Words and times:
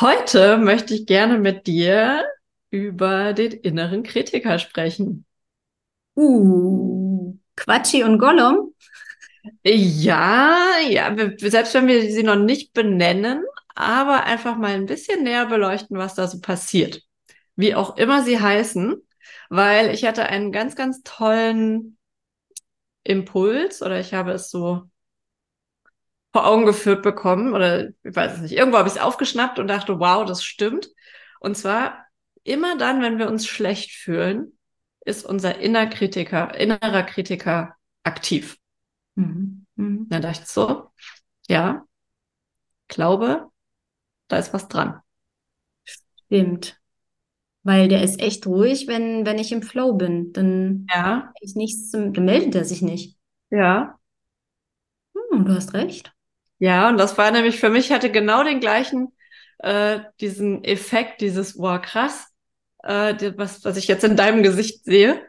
Heute 0.00 0.56
möchte 0.56 0.94
ich 0.94 1.06
gerne 1.06 1.38
mit 1.38 1.66
dir 1.66 2.24
über 2.70 3.32
den 3.34 3.52
inneren 3.52 4.02
Kritiker 4.02 4.58
sprechen. 4.58 5.26
Uh, 6.16 7.36
Quatschi 7.56 8.02
und 8.02 8.18
Gollum? 8.18 8.74
Ja, 9.64 10.56
ja, 10.88 11.14
selbst 11.38 11.74
wenn 11.74 11.88
wir 11.88 12.02
sie 12.10 12.22
noch 12.22 12.36
nicht 12.36 12.72
benennen, 12.72 13.44
aber 13.74 14.24
einfach 14.24 14.56
mal 14.56 14.72
ein 14.74 14.86
bisschen 14.86 15.24
näher 15.24 15.46
beleuchten, 15.46 15.98
was 15.98 16.14
da 16.14 16.26
so 16.28 16.40
passiert. 16.40 17.02
Wie 17.56 17.74
auch 17.74 17.96
immer 17.96 18.22
sie 18.22 18.40
heißen, 18.40 18.96
weil 19.50 19.90
ich 19.94 20.04
hatte 20.04 20.24
einen 20.26 20.52
ganz, 20.52 20.76
ganz 20.76 21.02
tollen 21.02 21.98
Impuls 23.04 23.82
oder 23.82 24.00
ich 24.00 24.14
habe 24.14 24.32
es 24.32 24.50
so 24.50 24.82
vor 26.32 26.46
Augen 26.46 26.64
geführt 26.66 27.02
bekommen 27.02 27.52
oder 27.54 27.88
ich 27.88 28.16
weiß 28.16 28.34
es 28.34 28.40
nicht. 28.40 28.52
Irgendwo 28.52 28.78
habe 28.78 28.88
ich 28.88 28.94
es 28.94 29.00
aufgeschnappt 29.00 29.58
und 29.58 29.68
dachte, 29.68 30.00
wow, 30.00 30.24
das 30.24 30.42
stimmt. 30.44 30.88
Und 31.40 31.56
zwar 31.56 32.06
immer 32.42 32.76
dann, 32.78 33.02
wenn 33.02 33.18
wir 33.18 33.28
uns 33.28 33.46
schlecht 33.46 33.92
fühlen, 33.92 34.58
ist 35.04 35.24
unser 35.24 35.58
innerer 35.58 35.86
Kritiker, 35.86 36.54
innerer 36.54 37.02
Kritiker 37.02 37.76
aktiv. 38.02 38.56
Mhm. 39.14 39.66
Mhm. 39.76 40.08
Dann 40.08 40.22
dachte 40.22 40.40
ich 40.42 40.48
so, 40.48 40.90
ja, 41.48 41.84
glaube, 42.88 43.48
da 44.28 44.38
ist 44.38 44.54
was 44.54 44.68
dran. 44.68 45.00
Stimmt. 45.84 46.80
Weil 47.64 47.88
der 47.88 48.02
ist 48.02 48.20
echt 48.20 48.46
ruhig, 48.46 48.88
wenn, 48.88 49.24
wenn 49.26 49.38
ich 49.38 49.52
im 49.52 49.62
Flow 49.62 49.94
bin. 49.94 50.32
Dann 50.32 50.86
ja. 50.92 51.32
ich 51.40 51.54
nichts, 51.54 51.90
dann 51.90 52.12
meldet 52.12 52.54
er 52.54 52.64
sich 52.64 52.82
nicht. 52.82 53.18
Ja. 53.50 53.98
Hm, 55.14 55.44
du 55.44 55.54
hast 55.54 55.74
recht. 55.74 56.12
Ja, 56.62 56.88
und 56.88 56.96
das 56.96 57.18
war 57.18 57.32
nämlich 57.32 57.58
für 57.58 57.70
mich, 57.70 57.90
hatte 57.90 58.08
genau 58.12 58.44
den 58.44 58.60
gleichen, 58.60 59.12
äh, 59.58 59.98
diesen 60.20 60.62
Effekt, 60.62 61.20
dieses, 61.20 61.58
wow, 61.58 61.82
krass, 61.82 62.28
äh, 62.84 63.32
was, 63.36 63.64
was 63.64 63.76
ich 63.76 63.88
jetzt 63.88 64.04
in 64.04 64.14
deinem 64.14 64.44
Gesicht 64.44 64.84
sehe. 64.84 65.20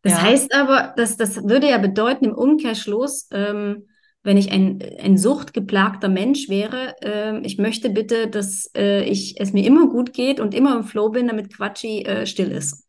Das 0.00 0.14
ja. 0.14 0.22
heißt 0.22 0.54
aber, 0.54 0.94
dass 0.96 1.18
das 1.18 1.44
würde 1.46 1.68
ja 1.68 1.76
bedeuten 1.76 2.24
im 2.24 2.32
Umkehrschluss, 2.32 3.28
ähm, 3.30 3.88
wenn 4.22 4.38
ich 4.38 4.50
ein, 4.50 4.82
ein 4.98 5.18
suchtgeplagter 5.18 6.08
Mensch 6.08 6.48
wäre, 6.48 6.96
äh, 7.02 7.38
ich 7.46 7.58
möchte 7.58 7.90
bitte, 7.90 8.28
dass 8.28 8.70
äh, 8.74 9.02
ich, 9.02 9.38
es 9.38 9.52
mir 9.52 9.66
immer 9.66 9.90
gut 9.90 10.14
geht 10.14 10.40
und 10.40 10.54
immer 10.54 10.74
im 10.74 10.84
Flow 10.84 11.10
bin, 11.10 11.28
damit 11.28 11.54
Quatschi 11.54 12.02
äh, 12.06 12.24
still 12.24 12.50
ist. 12.50 12.88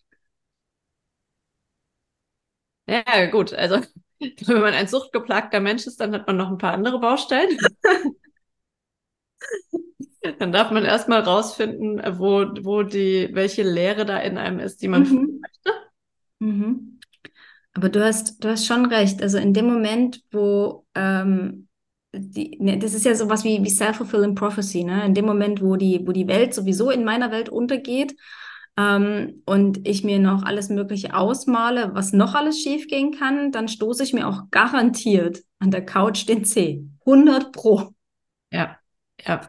Ja, 2.88 3.26
gut, 3.26 3.54
also 3.54 3.82
wenn 4.46 4.62
man 4.62 4.74
ein 4.74 4.88
suchtgeplagter 4.88 5.60
Mensch 5.60 5.88
ist, 5.88 6.00
dann 6.00 6.14
hat 6.14 6.28
man 6.28 6.38
noch 6.38 6.50
ein 6.50 6.58
paar 6.58 6.74
andere 6.74 7.00
Baustellen. 7.00 7.58
dann 10.40 10.52
darf 10.52 10.72
man 10.72 10.84
erstmal 10.86 11.22
rausfinden, 11.22 12.02
wo, 12.20 12.46
wo 12.62 12.84
die, 12.84 13.30
welche 13.34 13.64
Lehre 13.64 14.06
da 14.06 14.18
in 14.18 14.38
einem 14.38 14.60
ist, 14.60 14.82
die 14.82 14.88
man 14.88 15.04
mhm. 15.04 15.42
möchte. 15.42 15.74
Mhm. 16.40 17.00
Aber 17.74 17.90
du 17.90 18.04
hast, 18.04 18.44
du 18.44 18.50
hast 18.50 18.66
schon 18.66 18.86
recht. 18.86 19.22
Also 19.22 19.38
in 19.38 19.54
dem 19.54 19.68
Moment, 19.68 20.22
wo 20.32 20.86
ähm, 20.96 21.68
die, 22.12 22.58
ne, 22.60 22.78
das 22.78 22.94
ist 22.94 23.06
ja 23.06 23.16
sowas 23.16 23.44
wie, 23.44 23.64
wie 23.64 23.70
Self-Fulfilling 23.70 24.36
Prophecy, 24.36 24.84
ne? 24.84 25.06
In 25.06 25.14
dem 25.14 25.26
Moment, 25.26 25.62
wo 25.62 25.76
die, 25.76 26.06
wo 26.06 26.12
die 26.12 26.28
Welt 26.28 26.54
sowieso 26.54 26.90
in 26.90 27.06
meiner 27.06 27.32
Welt 27.32 27.50
untergeht 27.50 28.16
ähm, 28.78 29.42
und 29.46 29.88
ich 29.88 30.04
mir 30.04 30.20
noch 30.20 30.44
alles 30.44 30.70
Mögliche 30.70 31.16
ausmale, 31.16 31.94
was 31.94 32.14
noch 32.14 32.36
alles 32.36 32.60
schiefgehen 32.60 33.12
kann, 33.12 33.52
dann 33.52 33.68
stoße 33.68 34.04
ich 34.04 34.14
mir 34.14 34.28
auch 34.28 34.44
garantiert 34.52 35.44
an 35.60 35.72
der 35.72 35.86
Couch 35.86 36.28
den 36.28 36.46
Zeh. 36.46 36.84
100 37.06 37.52
Pro. 37.52 37.94
Ja, 38.52 38.78
ja. 39.26 39.42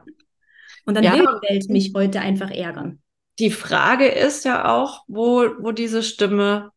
Und 0.85 0.95
dann 0.95 1.05
ja, 1.05 1.15
will 1.15 1.21
die 1.21 1.49
Welt 1.49 1.69
mich 1.69 1.93
heute 1.95 2.21
einfach 2.21 2.51
ärgern. 2.51 3.01
Die 3.39 3.51
Frage 3.51 4.07
ist 4.07 4.45
ja 4.45 4.75
auch, 4.75 5.05
wo, 5.07 5.45
wo 5.61 5.73
diese 5.73 6.03
Stimme 6.03 6.73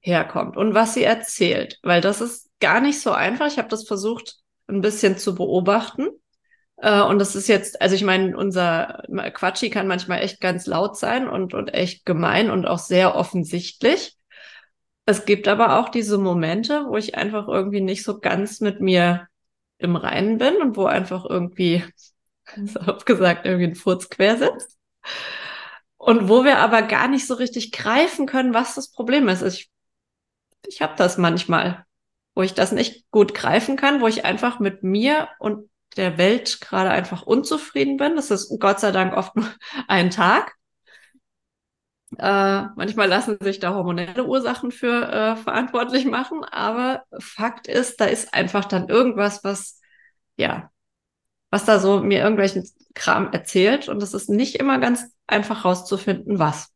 herkommt 0.00 0.56
und 0.56 0.74
was 0.74 0.94
sie 0.94 1.02
erzählt, 1.02 1.78
weil 1.82 2.00
das 2.00 2.20
ist 2.20 2.50
gar 2.60 2.80
nicht 2.80 3.00
so 3.00 3.10
einfach. 3.10 3.46
Ich 3.46 3.58
habe 3.58 3.68
das 3.68 3.86
versucht, 3.86 4.36
ein 4.68 4.80
bisschen 4.80 5.18
zu 5.18 5.34
beobachten. 5.34 6.08
Äh, 6.80 7.02
und 7.02 7.18
das 7.18 7.34
ist 7.34 7.48
jetzt, 7.48 7.80
also 7.82 7.94
ich 7.94 8.04
meine, 8.04 8.36
unser 8.36 9.02
Quatschi 9.34 9.70
kann 9.70 9.86
manchmal 9.86 10.22
echt 10.22 10.40
ganz 10.40 10.66
laut 10.66 10.96
sein 10.96 11.28
und, 11.28 11.54
und 11.54 11.74
echt 11.74 12.04
gemein 12.06 12.50
und 12.50 12.66
auch 12.66 12.78
sehr 12.78 13.14
offensichtlich. 13.16 14.16
Es 15.06 15.24
gibt 15.24 15.48
aber 15.48 15.78
auch 15.78 15.88
diese 15.88 16.18
Momente, 16.18 16.84
wo 16.88 16.96
ich 16.96 17.14
einfach 17.14 17.48
irgendwie 17.48 17.80
nicht 17.80 18.04
so 18.04 18.20
ganz 18.20 18.60
mit 18.60 18.80
mir 18.80 19.26
im 19.78 19.96
Reinen 19.96 20.38
bin 20.38 20.56
und 20.56 20.76
wo 20.76 20.86
einfach 20.86 21.24
irgendwie, 21.24 21.84
so 22.64 22.80
gesagt, 23.04 23.46
irgendwie 23.46 23.66
ein 23.66 23.74
Furz 23.74 24.08
quer 24.10 24.36
sitzt. 24.36 24.76
Und 25.96 26.28
wo 26.28 26.44
wir 26.44 26.58
aber 26.58 26.82
gar 26.82 27.08
nicht 27.08 27.26
so 27.26 27.34
richtig 27.34 27.72
greifen 27.72 28.26
können, 28.26 28.54
was 28.54 28.74
das 28.76 28.90
Problem 28.92 29.28
ist. 29.28 29.42
Ich, 29.42 29.70
ich 30.66 30.80
habe 30.80 30.94
das 30.96 31.18
manchmal, 31.18 31.84
wo 32.34 32.42
ich 32.42 32.54
das 32.54 32.70
nicht 32.72 33.10
gut 33.10 33.34
greifen 33.34 33.76
kann, 33.76 34.00
wo 34.00 34.06
ich 34.06 34.24
einfach 34.24 34.60
mit 34.60 34.84
mir 34.84 35.28
und 35.38 35.68
der 35.98 36.18
Welt 36.18 36.60
gerade 36.60 36.90
einfach 36.90 37.22
unzufrieden 37.22 37.96
bin. 37.96 38.16
Das 38.16 38.30
ist 38.30 38.58
Gott 38.60 38.80
sei 38.80 38.92
Dank 38.92 39.14
oft 39.14 39.36
nur 39.36 39.46
ein 39.88 40.10
Tag. 40.10 40.54
Äh, 42.16 42.62
manchmal 42.76 43.06
lassen 43.08 43.36
sich 43.40 43.60
da 43.60 43.74
hormonelle 43.74 44.24
Ursachen 44.24 44.70
für 44.70 45.12
äh, 45.12 45.36
verantwortlich 45.36 46.06
machen, 46.06 46.42
aber 46.42 47.02
Fakt 47.18 47.66
ist, 47.66 48.00
da 48.00 48.06
ist 48.06 48.32
einfach 48.32 48.64
dann 48.64 48.88
irgendwas, 48.88 49.44
was, 49.44 49.78
ja, 50.36 50.70
was 51.50 51.66
da 51.66 51.78
so 51.78 52.00
mir 52.00 52.20
irgendwelchen 52.20 52.66
Kram 52.94 53.30
erzählt 53.32 53.88
und 53.90 54.02
es 54.02 54.14
ist 54.14 54.30
nicht 54.30 54.56
immer 54.56 54.78
ganz 54.78 55.04
einfach 55.26 55.66
rauszufinden, 55.66 56.38
was. 56.38 56.70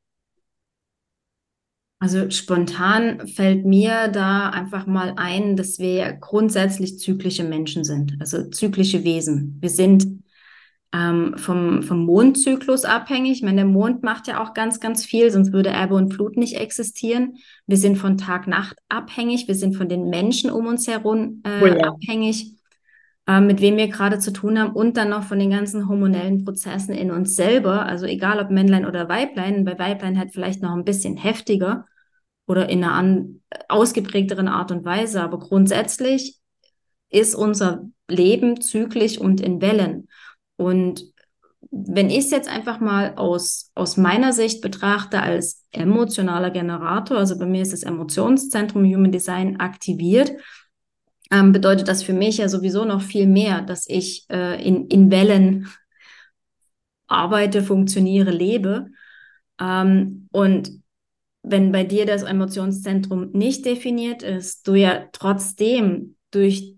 Also 2.03 2.31
spontan 2.31 3.29
fällt 3.29 3.65
mir 3.65 4.09
da 4.09 4.51
einfach 4.51 4.89
mal 4.89 5.13
ein, 5.15 5.55
dass 5.55 5.79
wir 5.79 6.15
grundsätzlich 6.15 6.99
zyklische 6.99 7.45
Menschen 7.45 7.85
sind, 7.85 8.17
also 8.19 8.51
zyklische 8.51 9.05
Wesen. 9.05 9.59
Wir 9.61 9.69
sind 9.69 10.25
ähm, 10.93 11.35
vom, 11.37 11.85
vom 11.85 12.05
Mondzyklus 12.05 12.85
abhängig. 12.85 13.35
Ich 13.35 13.43
meine, 13.45 13.59
der 13.59 13.67
Mond 13.67 14.03
macht 14.03 14.27
ja 14.27 14.43
auch 14.43 14.53
ganz, 14.53 14.81
ganz 14.81 15.05
viel, 15.05 15.31
sonst 15.31 15.53
würde 15.53 15.69
Erbe 15.69 15.95
und 15.95 16.13
Flut 16.13 16.37
nicht 16.37 16.57
existieren. 16.57 17.37
Wir 17.69 17.77
sind 17.77 17.95
von 17.95 18.19
Tag-Nacht 18.19 18.79
abhängig. 18.89 19.47
Wir 19.47 19.55
sind 19.55 19.77
von 19.77 19.89
den 19.89 20.11
Menschen 20.11 20.51
um 20.51 20.67
uns 20.67 20.89
herum 20.89 21.41
äh, 21.45 21.63
oh 21.63 21.67
ja. 21.67 21.85
abhängig, 21.85 22.57
äh, 23.29 23.41
mit 23.41 23.61
wem 23.61 23.77
wir 23.77 23.87
gerade 23.87 24.19
zu 24.19 24.33
tun 24.33 24.59
haben 24.59 24.73
und 24.73 24.97
dann 24.97 25.11
noch 25.11 25.23
von 25.23 25.39
den 25.39 25.51
ganzen 25.51 25.89
hormonellen 25.89 26.45
Prozessen 26.45 26.97
in 26.97 27.13
uns 27.13 27.37
selber. 27.37 27.87
Also 27.87 28.07
egal 28.07 28.41
ob 28.41 28.51
Männlein 28.51 28.87
oder 28.87 29.09
Weiblein, 29.09 29.65
bei 29.65 29.79
Weiblein 29.79 30.19
halt 30.19 30.33
vielleicht 30.33 30.63
noch 30.63 30.73
ein 30.73 30.85
bisschen 30.85 31.17
heftiger 31.17 31.87
oder 32.47 32.69
in 32.69 32.85
einer 32.85 32.95
an, 32.95 33.43
ausgeprägteren 33.69 34.49
Art 34.49 34.71
und 34.71 34.85
Weise. 34.85 35.23
Aber 35.23 35.39
grundsätzlich 35.39 36.39
ist 37.11 37.35
unser 37.35 37.89
Leben 38.09 38.61
zyklisch 38.61 39.19
und 39.19 39.41
in 39.41 39.61
Wellen. 39.61 40.09
Und 40.57 41.05
wenn 41.71 42.11
ich 42.11 42.19
es 42.19 42.31
jetzt 42.31 42.49
einfach 42.49 42.81
mal 42.81 43.15
aus, 43.17 43.71
aus 43.75 43.97
meiner 43.97 44.33
Sicht 44.33 44.61
betrachte 44.61 45.21
als 45.21 45.65
emotionaler 45.71 46.51
Generator, 46.51 47.19
also 47.19 47.39
bei 47.39 47.47
mir 47.47 47.63
ist 47.63 47.73
das 47.73 47.83
Emotionszentrum 47.83 48.85
Human 48.85 49.13
Design 49.13 49.59
aktiviert, 49.59 50.33
ähm, 51.31 51.53
bedeutet 51.53 51.89
das 51.89 52.03
für 52.03 52.13
mich 52.13 52.39
ja 52.39 52.49
sowieso 52.49 52.85
noch 52.85 53.01
viel 53.01 53.27
mehr, 53.27 53.63
dass 53.63 53.89
ich 53.89 54.27
äh, 54.31 54.63
in, 54.63 54.87
in 54.89 55.11
Wellen 55.11 55.69
arbeite, 57.07 57.63
funktioniere, 57.63 58.31
lebe. 58.31 58.89
Ähm, 59.59 60.29
und 60.31 60.82
wenn 61.43 61.73
bei 61.73 61.85
dir 61.85 62.07
das 62.07 62.23
Emotionszentrum 62.23 63.31
nicht 63.33 63.65
definiert 63.65 64.23
ist, 64.23 64.67
du 64.67 64.75
ja 64.75 65.09
trotzdem 65.13 66.17
durch 66.31 66.77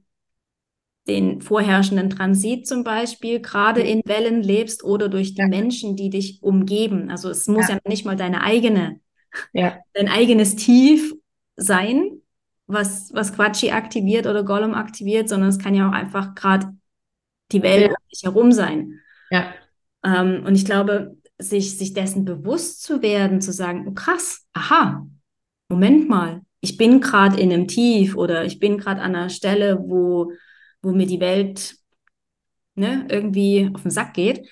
den 1.07 1.43
vorherrschenden 1.43 2.09
Transit 2.09 2.67
zum 2.67 2.83
Beispiel 2.83 3.41
gerade 3.41 3.83
in 3.83 4.01
Wellen 4.07 4.43
lebst 4.43 4.83
oder 4.85 5.11
durch 5.11 5.35
die 5.35 5.43
ja. 5.43 5.49
Menschen, 5.49 5.97
die 5.97 6.09
dich 6.09 6.43
umgeben. 6.43 7.11
Also 7.11 7.29
es 7.29 7.47
muss 7.47 7.69
ja, 7.69 7.75
ja 7.75 7.81
nicht 7.87 8.07
mal 8.07 8.17
deine 8.17 8.43
eigene, 8.43 9.01
ja. 9.53 9.79
dein 9.93 10.09
eigenes 10.09 10.57
Tief 10.57 11.15
sein, 11.57 12.23
was, 12.67 13.13
was 13.13 13.35
Quatschi 13.35 13.71
aktiviert 13.71 14.27
oder 14.27 14.45
Gollum 14.45 14.73
aktiviert, 14.73 15.29
sondern 15.29 15.51
es 15.51 15.59
kann 15.59 15.75
ja 15.75 15.89
auch 15.89 15.93
einfach 15.93 16.35
gerade 16.35 16.75
die 17.53 17.63
Welt 17.63 17.91
um 17.91 18.09
dich 18.11 18.23
herum 18.23 18.53
sein. 18.53 19.01
Ja. 19.31 19.53
Ähm, 20.03 20.45
und 20.47 20.55
ich 20.55 20.65
glaube, 20.65 21.19
sich, 21.49 21.79
sich 21.79 21.93
dessen 21.93 22.25
bewusst 22.25 22.83
zu 22.83 23.03
werden, 23.03 23.41
zu 23.41 23.53
sagen, 23.53 23.87
oh 23.89 23.93
krass, 23.93 24.47
aha, 24.53 25.07
Moment 25.69 26.09
mal, 26.09 26.43
ich 26.61 26.77
bin 26.77 27.01
gerade 27.01 27.41
in 27.41 27.53
einem 27.53 27.69
Tief 27.69 28.17
oder 28.17 28.45
ich 28.45 28.59
bin 28.59 28.79
gerade 28.79 29.01
an 29.01 29.15
einer 29.15 29.29
Stelle, 29.29 29.79
wo, 29.81 30.33
wo 30.83 30.93
mir 30.93 31.07
die 31.07 31.21
Welt 31.21 31.77
ne, 32.75 33.07
irgendwie 33.11 33.71
auf 33.75 33.83
den 33.83 33.91
Sack 33.91 34.15
geht, 34.15 34.49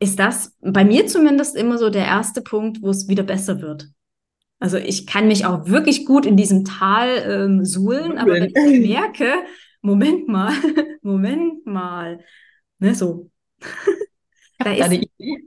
ist 0.00 0.18
das 0.18 0.56
bei 0.60 0.84
mir 0.84 1.06
zumindest 1.06 1.56
immer 1.56 1.78
so 1.78 1.90
der 1.90 2.04
erste 2.04 2.42
Punkt, 2.42 2.82
wo 2.82 2.90
es 2.90 3.08
wieder 3.08 3.24
besser 3.24 3.60
wird. 3.60 3.88
Also 4.60 4.76
ich 4.76 5.06
kann 5.06 5.28
mich 5.28 5.46
auch 5.46 5.68
wirklich 5.68 6.04
gut 6.04 6.26
in 6.26 6.36
diesem 6.36 6.64
Tal 6.64 7.08
ähm, 7.26 7.64
suhlen, 7.64 8.18
aber 8.18 8.34
wenn 8.34 8.44
ich 8.44 8.88
merke, 8.88 9.32
Moment 9.82 10.28
mal, 10.28 10.52
Moment 11.02 11.64
mal, 11.66 12.20
ne, 12.78 12.94
so. 12.94 13.30
da 14.76 14.86
ist, 14.86 15.08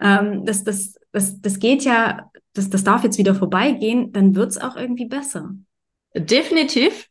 ähm, 0.00 0.44
das, 0.44 0.64
das, 0.64 0.94
das, 1.12 1.40
das 1.40 1.58
geht 1.58 1.84
ja, 1.84 2.30
das, 2.52 2.70
das 2.70 2.84
darf 2.84 3.04
jetzt 3.04 3.18
wieder 3.18 3.34
vorbeigehen, 3.34 4.12
dann 4.12 4.34
wird 4.34 4.50
es 4.50 4.58
auch 4.58 4.76
irgendwie 4.76 5.06
besser. 5.06 5.50
Definitiv. 6.14 7.08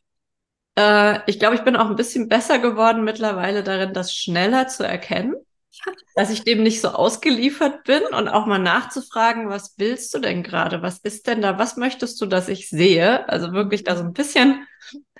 Äh, 0.76 1.20
ich 1.26 1.38
glaube, 1.38 1.56
ich 1.56 1.62
bin 1.62 1.76
auch 1.76 1.88
ein 1.88 1.96
bisschen 1.96 2.28
besser 2.28 2.58
geworden 2.58 3.04
mittlerweile 3.04 3.62
darin, 3.62 3.92
das 3.92 4.14
schneller 4.14 4.68
zu 4.68 4.84
erkennen, 4.84 5.34
dass 6.14 6.30
ich 6.30 6.44
dem 6.44 6.62
nicht 6.62 6.80
so 6.80 6.88
ausgeliefert 6.88 7.84
bin 7.84 8.02
und 8.16 8.28
auch 8.28 8.46
mal 8.46 8.58
nachzufragen, 8.58 9.48
was 9.48 9.74
willst 9.78 10.14
du 10.14 10.18
denn 10.18 10.42
gerade? 10.42 10.82
Was 10.82 10.98
ist 10.98 11.26
denn 11.26 11.42
da? 11.42 11.58
Was 11.58 11.76
möchtest 11.76 12.20
du, 12.20 12.26
dass 12.26 12.48
ich 12.48 12.68
sehe? 12.68 13.28
Also 13.28 13.52
wirklich 13.52 13.84
da 13.84 13.96
so 13.96 14.04
ein 14.04 14.12
bisschen 14.12 14.66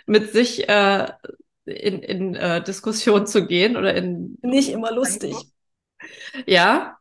mit 0.06 0.32
sich 0.32 0.68
äh, 0.68 1.06
in, 1.70 2.02
in 2.02 2.34
äh, 2.34 2.62
Diskussion 2.62 3.26
zu 3.26 3.46
gehen 3.46 3.76
oder 3.76 3.94
in. 3.94 4.38
Nicht 4.42 4.70
immer 4.70 4.92
lustig. 4.92 5.34
Ja. 6.46 6.98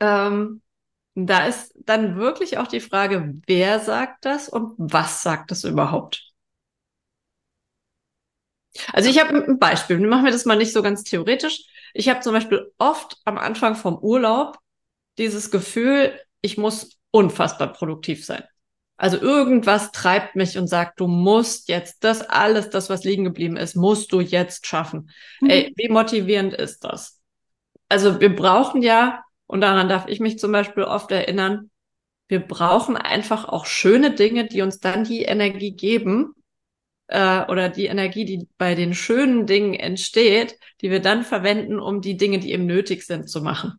Ähm, 0.00 0.62
da 1.14 1.46
ist 1.46 1.72
dann 1.76 2.16
wirklich 2.16 2.58
auch 2.58 2.66
die 2.66 2.80
Frage, 2.80 3.34
wer 3.46 3.78
sagt 3.80 4.24
das 4.24 4.48
und 4.48 4.74
was 4.78 5.22
sagt 5.22 5.50
das 5.50 5.64
überhaupt? 5.64 6.32
Also 8.92 9.08
ich 9.08 9.20
habe 9.20 9.34
ein 9.34 9.58
Beispiel, 9.58 9.98
machen 10.00 10.24
wir 10.24 10.32
das 10.32 10.44
mal 10.44 10.56
nicht 10.56 10.72
so 10.72 10.82
ganz 10.82 11.04
theoretisch. 11.04 11.64
Ich 11.94 12.08
habe 12.08 12.20
zum 12.20 12.32
Beispiel 12.32 12.72
oft 12.78 13.16
am 13.24 13.38
Anfang 13.38 13.76
vom 13.76 13.96
Urlaub 13.98 14.58
dieses 15.18 15.50
Gefühl, 15.52 16.18
ich 16.40 16.58
muss 16.58 16.98
unfassbar 17.12 17.72
produktiv 17.72 18.24
sein. 18.24 18.42
Also 18.96 19.18
irgendwas 19.18 19.90
treibt 19.90 20.36
mich 20.36 20.56
und 20.56 20.68
sagt, 20.68 21.00
du 21.00 21.08
musst 21.08 21.68
jetzt 21.68 22.04
das 22.04 22.22
alles, 22.22 22.70
das 22.70 22.90
was 22.90 23.04
liegen 23.04 23.24
geblieben 23.24 23.56
ist, 23.56 23.74
musst 23.74 24.12
du 24.12 24.20
jetzt 24.20 24.66
schaffen. 24.66 25.10
Mhm. 25.40 25.50
Ey, 25.50 25.72
wie 25.76 25.88
motivierend 25.88 26.54
ist 26.54 26.84
das? 26.84 27.20
Also 27.88 28.20
wir 28.20 28.34
brauchen 28.34 28.82
ja 28.82 29.24
und 29.46 29.60
daran 29.60 29.88
darf 29.88 30.06
ich 30.08 30.20
mich 30.20 30.38
zum 30.38 30.52
Beispiel 30.52 30.84
oft 30.84 31.10
erinnern, 31.10 31.70
wir 32.28 32.40
brauchen 32.40 32.96
einfach 32.96 33.46
auch 33.46 33.66
schöne 33.66 34.14
Dinge, 34.14 34.46
die 34.46 34.62
uns 34.62 34.80
dann 34.80 35.04
die 35.04 35.22
Energie 35.22 35.72
geben 35.72 36.34
äh, 37.08 37.44
oder 37.46 37.68
die 37.68 37.86
Energie, 37.86 38.24
die 38.24 38.48
bei 38.56 38.74
den 38.74 38.94
schönen 38.94 39.46
Dingen 39.46 39.74
entsteht, 39.74 40.58
die 40.80 40.90
wir 40.90 41.00
dann 41.00 41.24
verwenden, 41.24 41.78
um 41.78 42.00
die 42.00 42.16
Dinge, 42.16 42.38
die 42.38 42.52
eben 42.52 42.66
nötig 42.66 43.04
sind, 43.04 43.28
zu 43.28 43.42
machen. 43.42 43.74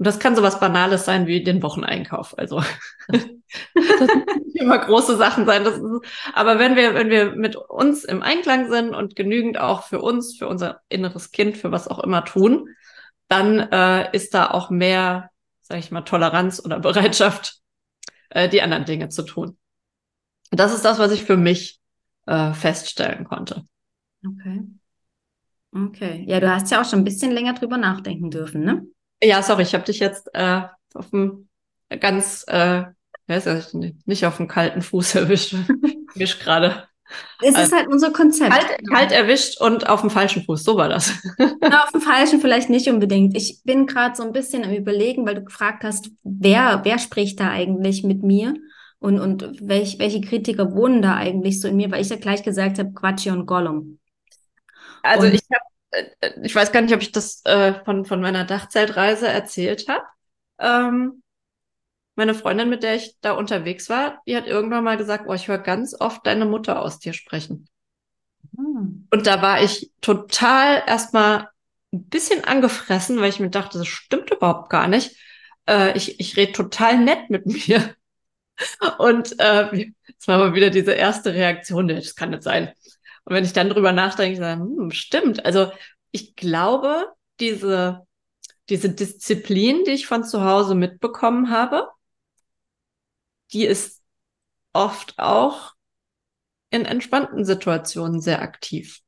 Und 0.00 0.06
das 0.06 0.18
kann 0.18 0.34
so 0.34 0.42
was 0.42 0.60
Banales 0.60 1.04
sein 1.04 1.26
wie 1.26 1.44
den 1.44 1.62
Wocheneinkauf. 1.62 2.38
Also 2.38 2.62
das 3.08 3.26
müssen 3.74 4.54
immer 4.54 4.78
große 4.78 5.18
Sachen 5.18 5.44
sein. 5.44 5.66
Ist, 5.66 5.78
aber 6.32 6.58
wenn 6.58 6.74
wir, 6.74 6.94
wenn 6.94 7.10
wir 7.10 7.32
mit 7.32 7.54
uns 7.54 8.04
im 8.04 8.22
Einklang 8.22 8.70
sind 8.70 8.94
und 8.94 9.14
genügend 9.14 9.60
auch 9.60 9.82
für 9.82 10.00
uns, 10.00 10.38
für 10.38 10.48
unser 10.48 10.80
inneres 10.88 11.32
Kind, 11.32 11.58
für 11.58 11.70
was 11.70 11.86
auch 11.86 11.98
immer 11.98 12.24
tun, 12.24 12.70
dann 13.28 13.58
äh, 13.58 14.10
ist 14.16 14.32
da 14.32 14.50
auch 14.50 14.70
mehr, 14.70 15.28
sage 15.60 15.80
ich 15.80 15.90
mal, 15.90 16.00
Toleranz 16.00 16.62
oder 16.64 16.80
Bereitschaft, 16.80 17.58
äh, 18.30 18.48
die 18.48 18.62
anderen 18.62 18.86
Dinge 18.86 19.10
zu 19.10 19.22
tun. 19.22 19.58
Das 20.50 20.72
ist 20.72 20.86
das, 20.86 20.98
was 20.98 21.12
ich 21.12 21.24
für 21.24 21.36
mich 21.36 21.78
äh, 22.24 22.54
feststellen 22.54 23.24
konnte. 23.24 23.64
Okay. 24.26 24.62
Okay. 25.72 26.24
Ja, 26.26 26.40
du 26.40 26.50
hast 26.50 26.70
ja 26.70 26.80
auch 26.80 26.88
schon 26.88 27.00
ein 27.00 27.04
bisschen 27.04 27.32
länger 27.32 27.52
drüber 27.52 27.76
nachdenken 27.76 28.30
dürfen, 28.30 28.64
ne? 28.64 28.86
Ja, 29.22 29.42
sorry, 29.42 29.62
ich 29.62 29.74
habe 29.74 29.84
dich 29.84 29.98
jetzt 29.98 30.28
äh, 30.34 30.62
auf 30.94 31.10
dem 31.10 31.48
ganz, 32.00 32.44
äh, 32.48 32.84
nicht 34.06 34.26
auf 34.26 34.36
dem 34.36 34.48
kalten 34.48 34.82
Fuß 34.82 35.14
erwischt. 35.16 35.54
ich 36.14 36.40
gerade. 36.40 36.88
Es 37.42 37.58
ist 37.58 37.72
halt 37.72 37.88
unser 37.88 38.12
Konzept. 38.12 38.52
Kalt, 38.52 38.88
kalt, 38.88 39.12
erwischt 39.12 39.60
und 39.60 39.88
auf 39.88 40.00
dem 40.00 40.10
falschen 40.10 40.44
Fuß, 40.44 40.62
so 40.62 40.76
war 40.76 40.88
das. 40.88 41.12
Na, 41.60 41.84
auf 41.84 41.90
dem 41.90 42.00
falschen 42.00 42.40
vielleicht 42.40 42.70
nicht 42.70 42.88
unbedingt. 42.88 43.36
Ich 43.36 43.62
bin 43.64 43.86
gerade 43.86 44.14
so 44.14 44.22
ein 44.22 44.32
bisschen 44.32 44.64
am 44.64 44.72
Überlegen, 44.72 45.26
weil 45.26 45.34
du 45.34 45.44
gefragt 45.44 45.82
hast, 45.82 46.10
wer, 46.22 46.80
wer 46.84 46.98
spricht 46.98 47.40
da 47.40 47.50
eigentlich 47.50 48.04
mit 48.04 48.22
mir 48.22 48.54
und, 49.00 49.18
und 49.18 49.60
welch, 49.60 49.98
welche 49.98 50.20
Kritiker 50.20 50.72
wohnen 50.72 51.02
da 51.02 51.16
eigentlich 51.16 51.60
so 51.60 51.68
in 51.68 51.76
mir, 51.76 51.90
weil 51.90 52.02
ich 52.02 52.10
ja 52.10 52.16
gleich 52.16 52.42
gesagt 52.42 52.78
habe, 52.78 52.92
Quatschi 52.92 53.30
und 53.30 53.46
Gollum. 53.46 53.98
Also 55.02 55.26
und 55.26 55.34
ich 55.34 55.42
habe, 55.52 55.64
äh, 55.64 55.69
ich 56.42 56.54
weiß 56.54 56.72
gar 56.72 56.80
nicht, 56.82 56.94
ob 56.94 57.02
ich 57.02 57.12
das 57.12 57.44
äh, 57.44 57.74
von, 57.84 58.04
von 58.04 58.20
meiner 58.20 58.44
Dachzeltreise 58.44 59.28
erzählt 59.28 59.88
habe. 59.88 60.04
Ähm, 60.58 61.22
meine 62.14 62.34
Freundin, 62.34 62.68
mit 62.68 62.82
der 62.82 62.96
ich 62.96 63.16
da 63.20 63.32
unterwegs 63.32 63.88
war, 63.88 64.22
die 64.26 64.36
hat 64.36 64.46
irgendwann 64.46 64.84
mal 64.84 64.96
gesagt, 64.96 65.24
oh, 65.26 65.32
ich 65.32 65.48
höre 65.48 65.58
ganz 65.58 65.98
oft 65.98 66.26
deine 66.26 66.44
Mutter 66.44 66.80
aus 66.82 66.98
dir 66.98 67.12
sprechen. 67.12 67.68
Hm. 68.56 69.08
Und 69.10 69.26
da 69.26 69.42
war 69.42 69.62
ich 69.62 69.90
total 70.00 70.82
erstmal 70.86 71.48
ein 71.92 72.04
bisschen 72.04 72.44
angefressen, 72.44 73.20
weil 73.20 73.30
ich 73.30 73.40
mir 73.40 73.50
dachte, 73.50 73.78
das 73.78 73.88
stimmt 73.88 74.30
überhaupt 74.30 74.70
gar 74.70 74.86
nicht. 74.86 75.16
Äh, 75.66 75.96
ich 75.96 76.20
ich 76.20 76.36
rede 76.36 76.52
total 76.52 76.98
nett 76.98 77.30
mit 77.30 77.46
mir. 77.68 77.94
Und 78.98 79.40
äh, 79.40 79.92
jetzt 80.06 80.28
war 80.28 80.36
aber 80.36 80.54
wieder 80.54 80.70
diese 80.70 80.92
erste 80.92 81.32
Reaktion, 81.32 81.88
das 81.88 82.14
kann 82.14 82.30
nicht 82.30 82.42
sein. 82.42 82.72
Und 83.24 83.34
wenn 83.34 83.44
ich 83.44 83.52
dann 83.52 83.68
drüber 83.68 83.92
nachdenke, 83.92 84.32
ich 84.32 84.38
sage, 84.38 84.60
hm, 84.60 84.90
stimmt. 84.90 85.44
Also 85.44 85.70
ich 86.10 86.36
glaube, 86.36 87.06
diese, 87.38 88.06
diese 88.68 88.90
Disziplin, 88.90 89.84
die 89.84 89.92
ich 89.92 90.06
von 90.06 90.24
zu 90.24 90.44
Hause 90.44 90.74
mitbekommen 90.74 91.50
habe, 91.50 91.88
die 93.52 93.64
ist 93.64 94.02
oft 94.72 95.18
auch 95.18 95.74
in 96.70 96.84
entspannten 96.84 97.44
Situationen 97.44 98.20
sehr 98.20 98.42
aktiv. 98.42 99.00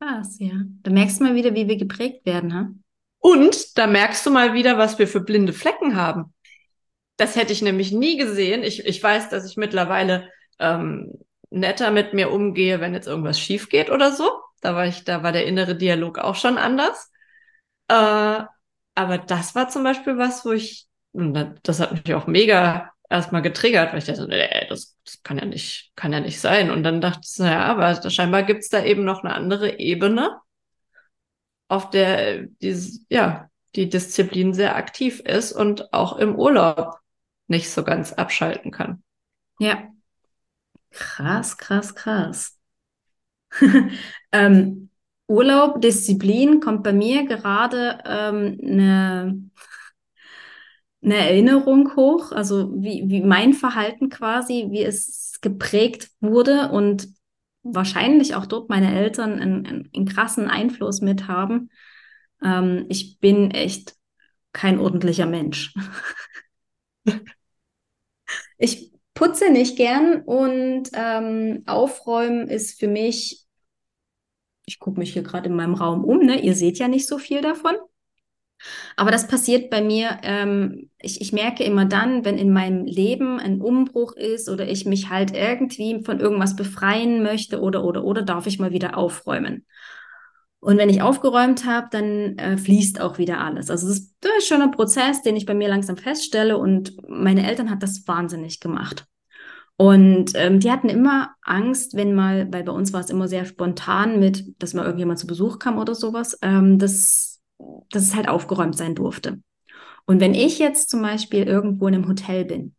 Krass, 0.00 0.38
ja. 0.38 0.52
Da 0.82 0.90
merkst 0.90 1.20
du 1.20 1.24
mal 1.24 1.34
wieder, 1.34 1.54
wie 1.54 1.68
wir 1.68 1.76
geprägt 1.76 2.26
werden, 2.26 2.54
ha? 2.54 2.70
Und 3.18 3.78
da 3.78 3.86
merkst 3.86 4.26
du 4.26 4.30
mal 4.30 4.52
wieder, 4.52 4.76
was 4.76 4.98
wir 4.98 5.06
für 5.06 5.20
blinde 5.20 5.52
Flecken 5.52 5.94
haben. 5.94 6.34
Das 7.16 7.36
hätte 7.36 7.52
ich 7.52 7.62
nämlich 7.62 7.92
nie 7.92 8.16
gesehen. 8.16 8.64
Ich, 8.64 8.84
ich 8.84 9.00
weiß, 9.00 9.28
dass 9.28 9.48
ich 9.48 9.56
mittlerweile 9.56 10.28
ähm, 10.58 11.12
netter 11.52 11.90
mit 11.90 12.14
mir 12.14 12.30
umgehe, 12.30 12.80
wenn 12.80 12.94
jetzt 12.94 13.06
irgendwas 13.06 13.38
schief 13.38 13.68
geht 13.68 13.90
oder 13.90 14.12
so. 14.12 14.30
Da 14.60 14.74
war 14.74 14.86
ich, 14.86 15.04
da 15.04 15.22
war 15.22 15.32
der 15.32 15.46
innere 15.46 15.76
Dialog 15.76 16.18
auch 16.18 16.34
schon 16.36 16.58
anders. 16.58 17.10
Äh, 17.88 18.42
aber 18.94 19.18
das 19.18 19.54
war 19.54 19.68
zum 19.68 19.84
Beispiel 19.84 20.18
was, 20.18 20.44
wo 20.44 20.52
ich, 20.52 20.86
das 21.62 21.80
hat 21.80 21.92
mich 21.92 22.14
auch 22.14 22.26
mega 22.26 22.90
erstmal 23.08 23.42
getriggert, 23.42 23.92
weil 23.92 23.98
ich 23.98 24.06
dachte, 24.06 24.26
nee, 24.26 24.66
das, 24.68 24.96
das 25.04 25.22
kann 25.22 25.38
ja 25.38 25.44
nicht, 25.44 25.92
kann 25.96 26.12
ja 26.12 26.20
nicht 26.20 26.40
sein. 26.40 26.70
Und 26.70 26.82
dann 26.82 27.00
dachte 27.00 27.20
ich, 27.24 27.38
naja, 27.38 27.64
aber 27.64 28.10
scheinbar 28.10 28.42
gibt 28.42 28.62
es 28.62 28.68
da 28.70 28.82
eben 28.82 29.04
noch 29.04 29.22
eine 29.22 29.34
andere 29.34 29.78
Ebene, 29.78 30.40
auf 31.68 31.90
der 31.90 32.42
die, 32.60 33.04
ja, 33.08 33.50
die 33.74 33.88
Disziplin 33.88 34.54
sehr 34.54 34.76
aktiv 34.76 35.20
ist 35.20 35.52
und 35.52 35.92
auch 35.92 36.16
im 36.18 36.36
Urlaub 36.36 36.98
nicht 37.48 37.70
so 37.70 37.84
ganz 37.84 38.12
abschalten 38.12 38.70
kann. 38.70 39.02
Ja. 39.58 39.91
Krass, 40.92 41.56
krass, 41.56 41.94
krass. 41.94 42.58
ähm, 44.32 44.90
Urlaub, 45.28 45.80
Disziplin 45.80 46.60
kommt 46.60 46.82
bei 46.82 46.92
mir 46.92 47.26
gerade 47.26 47.98
ähm, 48.06 48.58
eine 48.62 49.50
eine 51.02 51.16
Erinnerung 51.16 51.96
hoch, 51.96 52.30
also 52.32 52.72
wie, 52.80 53.04
wie 53.08 53.22
mein 53.22 53.54
Verhalten 53.54 54.08
quasi, 54.08 54.68
wie 54.70 54.82
es 54.84 55.38
geprägt 55.40 56.10
wurde 56.20 56.70
und 56.70 57.08
wahrscheinlich 57.64 58.34
auch 58.36 58.46
dort 58.46 58.68
meine 58.68 58.94
Eltern 58.94 59.32
einen, 59.40 59.66
einen, 59.66 59.90
einen 59.94 60.06
krassen 60.06 60.48
Einfluss 60.48 61.00
mit 61.00 61.26
haben. 61.26 61.70
Ähm, 62.42 62.86
ich 62.88 63.18
bin 63.18 63.50
echt 63.50 63.96
kein 64.52 64.78
ordentlicher 64.78 65.26
Mensch. 65.26 65.74
ich 68.58 68.91
putze 69.22 69.52
nicht 69.52 69.76
gern 69.76 70.22
und 70.22 70.90
ähm, 70.94 71.62
aufräumen 71.66 72.48
ist 72.48 72.80
für 72.80 72.88
mich, 72.88 73.46
ich 74.66 74.80
gucke 74.80 74.98
mich 74.98 75.12
hier 75.12 75.22
gerade 75.22 75.48
in 75.48 75.54
meinem 75.54 75.74
Raum 75.74 76.04
um, 76.04 76.18
ne? 76.26 76.40
ihr 76.40 76.56
seht 76.56 76.78
ja 76.78 76.88
nicht 76.88 77.06
so 77.06 77.18
viel 77.18 77.40
davon. 77.40 77.76
Aber 78.96 79.12
das 79.12 79.28
passiert 79.28 79.70
bei 79.70 79.80
mir, 79.80 80.18
ähm, 80.24 80.90
ich, 81.00 81.20
ich 81.20 81.32
merke 81.32 81.62
immer 81.62 81.84
dann, 81.84 82.24
wenn 82.24 82.36
in 82.36 82.52
meinem 82.52 82.84
Leben 82.84 83.38
ein 83.38 83.60
Umbruch 83.60 84.14
ist 84.14 84.48
oder 84.48 84.68
ich 84.68 84.86
mich 84.86 85.08
halt 85.08 85.36
irgendwie 85.36 86.02
von 86.04 86.18
irgendwas 86.18 86.56
befreien 86.56 87.22
möchte 87.22 87.60
oder, 87.60 87.84
oder, 87.84 88.02
oder, 88.04 88.22
darf 88.22 88.48
ich 88.48 88.58
mal 88.58 88.72
wieder 88.72 88.96
aufräumen. 88.96 89.66
Und 90.58 90.78
wenn 90.78 90.90
ich 90.90 91.02
aufgeräumt 91.02 91.64
habe, 91.64 91.88
dann 91.90 92.38
äh, 92.38 92.56
fließt 92.56 93.00
auch 93.00 93.18
wieder 93.18 93.40
alles. 93.40 93.70
Also 93.70 93.86
das 93.88 93.98
ist, 93.98 94.52
ein 94.52 94.70
Prozess, 94.72 95.22
den 95.22 95.36
ich 95.36 95.46
bei 95.46 95.54
mir 95.54 95.68
langsam 95.68 95.96
feststelle. 95.96 96.56
Und 96.58 96.96
meine 97.08 97.48
Eltern 97.48 97.70
hat 97.70 97.82
das 97.82 98.06
wahnsinnig 98.06 98.60
gemacht. 98.60 99.06
Und 99.76 100.32
ähm, 100.34 100.60
die 100.60 100.70
hatten 100.70 100.88
immer 100.88 101.34
Angst, 101.42 101.96
wenn 101.96 102.14
mal, 102.14 102.52
weil 102.52 102.62
bei 102.62 102.72
uns 102.72 102.92
war 102.92 103.00
es 103.00 103.10
immer 103.10 103.26
sehr 103.26 103.44
spontan 103.44 104.20
mit, 104.20 104.54
dass 104.62 104.74
mal 104.74 104.84
irgendjemand 104.84 105.18
zu 105.18 105.26
Besuch 105.26 105.58
kam 105.58 105.78
oder 105.78 105.94
sowas, 105.94 106.38
ähm, 106.42 106.78
dass, 106.78 107.40
dass 107.90 108.02
es 108.02 108.14
halt 108.14 108.28
aufgeräumt 108.28 108.76
sein 108.76 108.94
durfte. 108.94 109.40
Und 110.04 110.20
wenn 110.20 110.34
ich 110.34 110.58
jetzt 110.58 110.90
zum 110.90 111.02
Beispiel 111.02 111.44
irgendwo 111.44 111.86
in 111.88 111.94
einem 111.94 112.08
Hotel 112.08 112.44
bin, 112.44 112.74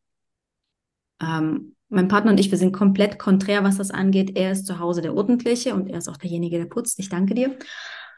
ähm, 1.21 1.75
mein 1.89 2.07
Partner 2.07 2.31
und 2.31 2.39
ich, 2.39 2.51
wir 2.51 2.57
sind 2.57 2.73
komplett 2.73 3.19
konträr, 3.19 3.63
was 3.63 3.77
das 3.77 3.91
angeht. 3.91 4.35
Er 4.35 4.51
ist 4.51 4.65
zu 4.65 4.79
Hause 4.79 5.01
der 5.01 5.15
Ordentliche 5.15 5.73
und 5.75 5.89
er 5.89 5.99
ist 5.99 6.09
auch 6.09 6.17
derjenige, 6.17 6.57
der 6.57 6.65
putzt. 6.65 6.99
Ich 6.99 7.09
danke 7.09 7.35
dir. 7.35 7.55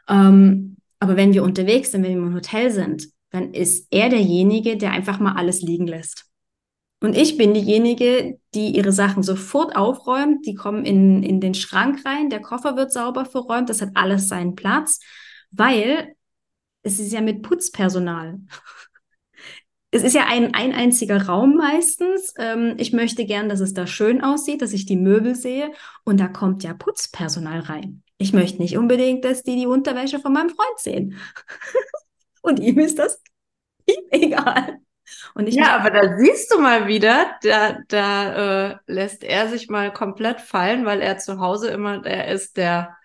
Ähm, 0.08 0.76
aber 0.98 1.16
wenn 1.16 1.34
wir 1.34 1.42
unterwegs 1.42 1.92
sind, 1.92 2.02
wenn 2.02 2.16
wir 2.16 2.26
im 2.28 2.34
Hotel 2.34 2.70
sind, 2.70 3.08
dann 3.30 3.52
ist 3.52 3.88
er 3.90 4.08
derjenige, 4.08 4.76
der 4.76 4.92
einfach 4.92 5.20
mal 5.20 5.34
alles 5.34 5.60
liegen 5.60 5.86
lässt. 5.86 6.24
Und 7.00 7.16
ich 7.16 7.36
bin 7.36 7.52
diejenige, 7.52 8.38
die 8.54 8.74
ihre 8.74 8.92
Sachen 8.92 9.22
sofort 9.22 9.76
aufräumt. 9.76 10.46
Die 10.46 10.54
kommen 10.54 10.84
in, 10.84 11.22
in 11.22 11.40
den 11.40 11.54
Schrank 11.54 12.04
rein, 12.06 12.30
der 12.30 12.40
Koffer 12.40 12.76
wird 12.76 12.92
sauber 12.92 13.26
verräumt, 13.26 13.68
das 13.68 13.82
hat 13.82 13.90
alles 13.94 14.28
seinen 14.28 14.54
Platz, 14.54 15.00
weil 15.50 16.14
es 16.82 16.98
ist 16.98 17.12
ja 17.12 17.20
mit 17.20 17.42
Putzpersonal 17.42 18.38
es 19.96 20.02
ist 20.02 20.14
ja 20.14 20.26
ein, 20.26 20.54
ein 20.54 20.72
einziger 20.72 21.26
Raum 21.26 21.56
meistens. 21.56 22.34
Ähm, 22.38 22.74
ich 22.76 22.92
möchte 22.92 23.24
gern, 23.24 23.48
dass 23.48 23.60
es 23.60 23.72
da 23.72 23.86
schön 23.86 24.22
aussieht, 24.22 24.62
dass 24.62 24.72
ich 24.72 24.86
die 24.86 24.96
Möbel 24.96 25.34
sehe. 25.34 25.72
Und 26.04 26.20
da 26.20 26.28
kommt 26.28 26.64
ja 26.64 26.74
Putzpersonal 26.74 27.60
rein. 27.60 28.02
Ich 28.18 28.32
möchte 28.32 28.60
nicht 28.60 28.76
unbedingt, 28.76 29.24
dass 29.24 29.42
die 29.42 29.56
die 29.56 29.66
Unterwäsche 29.66 30.18
von 30.18 30.32
meinem 30.32 30.50
Freund 30.50 30.78
sehen. 30.78 31.18
und 32.42 32.60
ihm 32.60 32.78
ist 32.78 32.98
das 32.98 33.22
egal. 34.10 34.80
Und 35.34 35.48
ich 35.48 35.54
ja, 35.54 35.76
aber 35.76 35.90
da 35.90 36.16
siehst 36.18 36.52
du 36.52 36.60
mal 36.60 36.86
wieder, 36.86 37.36
da, 37.42 37.78
da 37.88 38.70
äh, 38.70 38.76
lässt 38.86 39.24
er 39.24 39.48
sich 39.48 39.68
mal 39.68 39.92
komplett 39.92 40.40
fallen, 40.40 40.84
weil 40.84 41.00
er 41.00 41.18
zu 41.18 41.40
Hause 41.40 41.70
immer 41.70 42.00
der 42.00 42.28
ist, 42.28 42.56
der, 42.56 42.96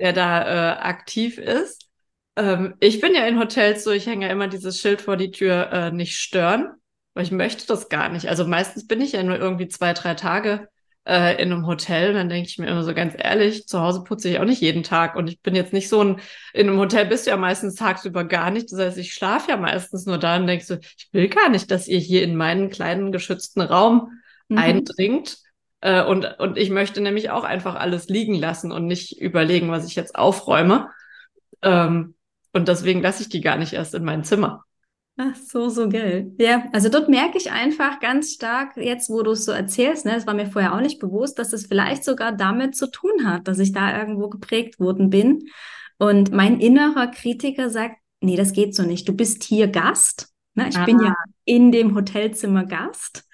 der 0.00 0.12
da 0.12 0.42
äh, 0.42 0.78
aktiv 0.80 1.38
ist. 1.38 1.88
Ähm, 2.36 2.74
ich 2.80 3.00
bin 3.00 3.14
ja 3.14 3.26
in 3.26 3.38
Hotels 3.38 3.84
so, 3.84 3.90
ich 3.90 4.06
hänge 4.06 4.26
ja 4.26 4.32
immer 4.32 4.48
dieses 4.48 4.80
Schild 4.80 5.02
vor 5.02 5.16
die 5.16 5.30
Tür, 5.30 5.70
äh, 5.72 5.90
nicht 5.90 6.18
stören, 6.18 6.72
weil 7.14 7.24
ich 7.24 7.32
möchte 7.32 7.66
das 7.66 7.88
gar 7.88 8.08
nicht. 8.08 8.28
Also 8.28 8.46
meistens 8.46 8.86
bin 8.86 9.00
ich 9.00 9.12
ja 9.12 9.22
nur 9.22 9.38
irgendwie 9.38 9.68
zwei, 9.68 9.92
drei 9.92 10.14
Tage 10.14 10.68
äh, 11.06 11.40
in 11.42 11.52
einem 11.52 11.66
Hotel. 11.66 12.12
Dann 12.14 12.28
denke 12.28 12.48
ich 12.48 12.58
mir 12.58 12.68
immer 12.68 12.84
so 12.84 12.94
ganz 12.94 13.14
ehrlich, 13.16 13.66
zu 13.66 13.80
Hause 13.80 14.04
putze 14.04 14.28
ich 14.28 14.38
auch 14.38 14.44
nicht 14.44 14.60
jeden 14.60 14.82
Tag. 14.82 15.16
Und 15.16 15.28
ich 15.28 15.40
bin 15.40 15.54
jetzt 15.54 15.72
nicht 15.72 15.88
so 15.88 16.02
ein, 16.02 16.20
in 16.52 16.68
einem 16.68 16.78
Hotel 16.78 17.06
bist 17.06 17.26
du 17.26 17.30
ja 17.30 17.36
meistens 17.36 17.74
tagsüber 17.74 18.24
gar 18.24 18.50
nicht. 18.50 18.70
Das 18.72 18.78
heißt, 18.78 18.98
ich 18.98 19.12
schlafe 19.12 19.50
ja 19.50 19.56
meistens 19.56 20.06
nur 20.06 20.18
da 20.18 20.36
und 20.36 20.46
denke 20.46 20.64
so, 20.64 20.76
ich 20.80 21.08
will 21.12 21.28
gar 21.28 21.48
nicht, 21.48 21.70
dass 21.70 21.88
ihr 21.88 21.98
hier 21.98 22.22
in 22.22 22.36
meinen 22.36 22.70
kleinen 22.70 23.12
geschützten 23.12 23.60
Raum 23.60 24.10
mhm. 24.48 24.58
eindringt. 24.58 25.38
Äh, 25.80 26.04
und, 26.04 26.38
und 26.38 26.56
ich 26.56 26.70
möchte 26.70 27.00
nämlich 27.00 27.30
auch 27.30 27.44
einfach 27.44 27.74
alles 27.74 28.08
liegen 28.08 28.34
lassen 28.34 28.72
und 28.72 28.86
nicht 28.86 29.20
überlegen, 29.20 29.70
was 29.70 29.86
ich 29.86 29.96
jetzt 29.96 30.14
aufräume. 30.14 30.88
Ähm, 31.62 32.14
und 32.52 32.68
deswegen 32.68 33.02
lasse 33.02 33.22
ich 33.22 33.28
die 33.28 33.40
gar 33.40 33.56
nicht 33.56 33.72
erst 33.72 33.94
in 33.94 34.04
mein 34.04 34.24
Zimmer. 34.24 34.64
Ach 35.24 35.36
so, 35.36 35.68
so 35.68 35.88
geil. 35.88 36.32
Ja, 36.38 36.64
also 36.72 36.88
dort 36.88 37.08
merke 37.08 37.38
ich 37.38 37.52
einfach 37.52 38.00
ganz 38.00 38.32
stark, 38.32 38.76
jetzt 38.76 39.08
wo 39.08 39.22
du 39.22 39.32
es 39.32 39.44
so 39.44 39.52
erzählst, 39.52 40.04
ne, 40.04 40.14
das 40.14 40.26
war 40.26 40.34
mir 40.34 40.46
vorher 40.46 40.74
auch 40.74 40.80
nicht 40.80 40.98
bewusst, 40.98 41.38
dass 41.38 41.52
es 41.52 41.66
vielleicht 41.66 42.02
sogar 42.02 42.32
damit 42.32 42.74
zu 42.74 42.90
tun 42.90 43.24
hat, 43.24 43.46
dass 43.46 43.60
ich 43.60 43.72
da 43.72 43.96
irgendwo 43.96 44.28
geprägt 44.28 44.80
worden 44.80 45.10
bin. 45.10 45.48
Und 45.98 46.32
mein 46.32 46.58
innerer 46.58 47.06
Kritiker 47.06 47.70
sagt, 47.70 47.96
nee, 48.20 48.36
das 48.36 48.52
geht 48.52 48.74
so 48.74 48.82
nicht. 48.82 49.08
Du 49.08 49.12
bist 49.12 49.44
hier 49.44 49.68
Gast. 49.68 50.32
Ne? 50.54 50.68
Ich 50.68 50.76
Aha. 50.76 50.86
bin 50.86 50.98
ja 50.98 51.14
in 51.44 51.70
dem 51.70 51.94
Hotelzimmer 51.94 52.64
Gast 52.64 53.24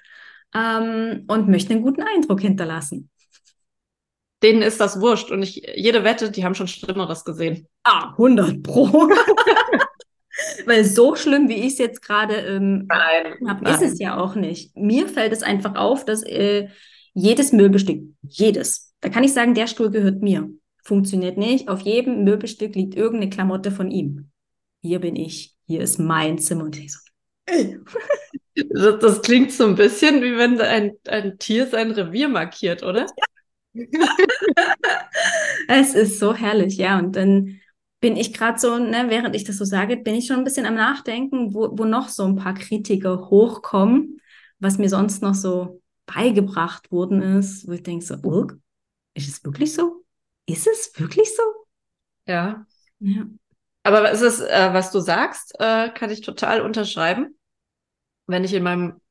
ähm, 0.53 1.23
und 1.27 1.49
möchte 1.49 1.73
einen 1.73 1.81
guten 1.81 2.03
Eindruck 2.03 2.41
hinterlassen 2.41 3.09
denen 4.41 4.61
ist 4.61 4.79
das 4.79 4.99
wurscht. 5.01 5.31
Und 5.31 5.43
ich, 5.43 5.61
jede 5.75 6.03
Wette, 6.03 6.31
die 6.31 6.45
haben 6.45 6.55
schon 6.55 6.67
Schlimmeres 6.67 7.25
gesehen. 7.25 7.67
Ah, 7.83 8.11
100 8.11 8.63
Pro. 8.63 8.87
Weil 10.65 10.83
so 10.83 11.15
schlimm, 11.15 11.49
wie 11.49 11.55
ich 11.55 11.73
es 11.73 11.77
jetzt 11.77 12.01
gerade 12.01 12.35
ähm, 12.35 12.87
habe, 12.91 13.69
ist 13.69 13.81
es 13.81 13.99
ja 13.99 14.17
auch 14.17 14.35
nicht. 14.35 14.75
Mir 14.75 15.07
fällt 15.07 15.33
es 15.33 15.43
einfach 15.43 15.75
auf, 15.75 16.05
dass 16.05 16.23
äh, 16.23 16.67
jedes 17.13 17.51
Möbelstück, 17.51 18.03
jedes, 18.21 18.93
da 19.01 19.09
kann 19.09 19.23
ich 19.23 19.33
sagen, 19.33 19.53
der 19.53 19.67
Stuhl 19.67 19.89
gehört 19.89 20.21
mir. 20.21 20.49
Funktioniert 20.83 21.37
nicht. 21.37 21.67
Auf 21.67 21.81
jedem 21.81 22.23
Möbelstück 22.23 22.75
liegt 22.75 22.95
irgendeine 22.95 23.29
Klamotte 23.29 23.71
von 23.71 23.91
ihm. 23.91 24.31
Hier 24.81 24.99
bin 24.99 25.15
ich, 25.15 25.55
hier 25.67 25.81
ist 25.81 25.99
mein 25.99 26.39
Zimmer. 26.39 26.63
Und 26.63 26.77
ich 26.77 26.93
so, 26.93 26.99
das, 28.69 28.99
das, 28.99 29.21
klingt 29.21 29.51
so 29.51 29.65
ein 29.65 29.75
bisschen, 29.75 30.21
wie 30.21 30.37
wenn 30.37 30.59
ein, 30.61 30.93
ein 31.07 31.37
Tier 31.39 31.67
sein 31.67 31.91
Revier 31.91 32.27
markiert, 32.27 32.83
oder? 32.83 33.05
Ja. 33.73 33.85
es 35.67 35.93
ist 35.93 36.19
so 36.19 36.33
herrlich, 36.33 36.77
ja. 36.77 36.97
Und 36.99 37.15
dann 37.15 37.59
bin 37.99 38.15
ich 38.15 38.33
gerade 38.33 38.59
so, 38.59 38.77
ne, 38.77 39.05
während 39.09 39.35
ich 39.35 39.43
das 39.43 39.57
so 39.57 39.65
sage, 39.65 39.97
bin 39.97 40.15
ich 40.15 40.27
schon 40.27 40.37
ein 40.37 40.43
bisschen 40.43 40.65
am 40.65 40.75
Nachdenken, 40.75 41.53
wo, 41.53 41.77
wo 41.77 41.85
noch 41.85 42.09
so 42.09 42.25
ein 42.25 42.35
paar 42.35 42.53
Kritiker 42.53 43.29
hochkommen, 43.29 44.21
was 44.59 44.77
mir 44.77 44.89
sonst 44.89 45.21
noch 45.21 45.35
so 45.35 45.81
beigebracht 46.05 46.91
worden 46.91 47.21
ist, 47.21 47.67
wo 47.67 47.73
ich 47.73 47.83
denke 47.83 48.05
so, 48.05 48.15
oh, 48.23 48.47
ist 49.13 49.27
es 49.27 49.43
wirklich 49.43 49.73
so? 49.73 50.05
Ist 50.45 50.67
es 50.67 50.97
wirklich 50.97 51.29
so? 51.35 51.43
Ja. 52.25 52.65
ja. 52.99 53.25
Aber 53.83 54.11
es 54.11 54.21
ist, 54.21 54.39
äh, 54.39 54.73
was 54.73 54.91
du 54.91 54.99
sagst, 54.99 55.53
äh, 55.59 55.89
kann 55.89 56.09
ich 56.09 56.21
total 56.21 56.61
unterschreiben. 56.61 57.37
Wenn 58.27 58.43
ich 58.43 58.53
in 58.53 58.63
meinem 58.63 59.01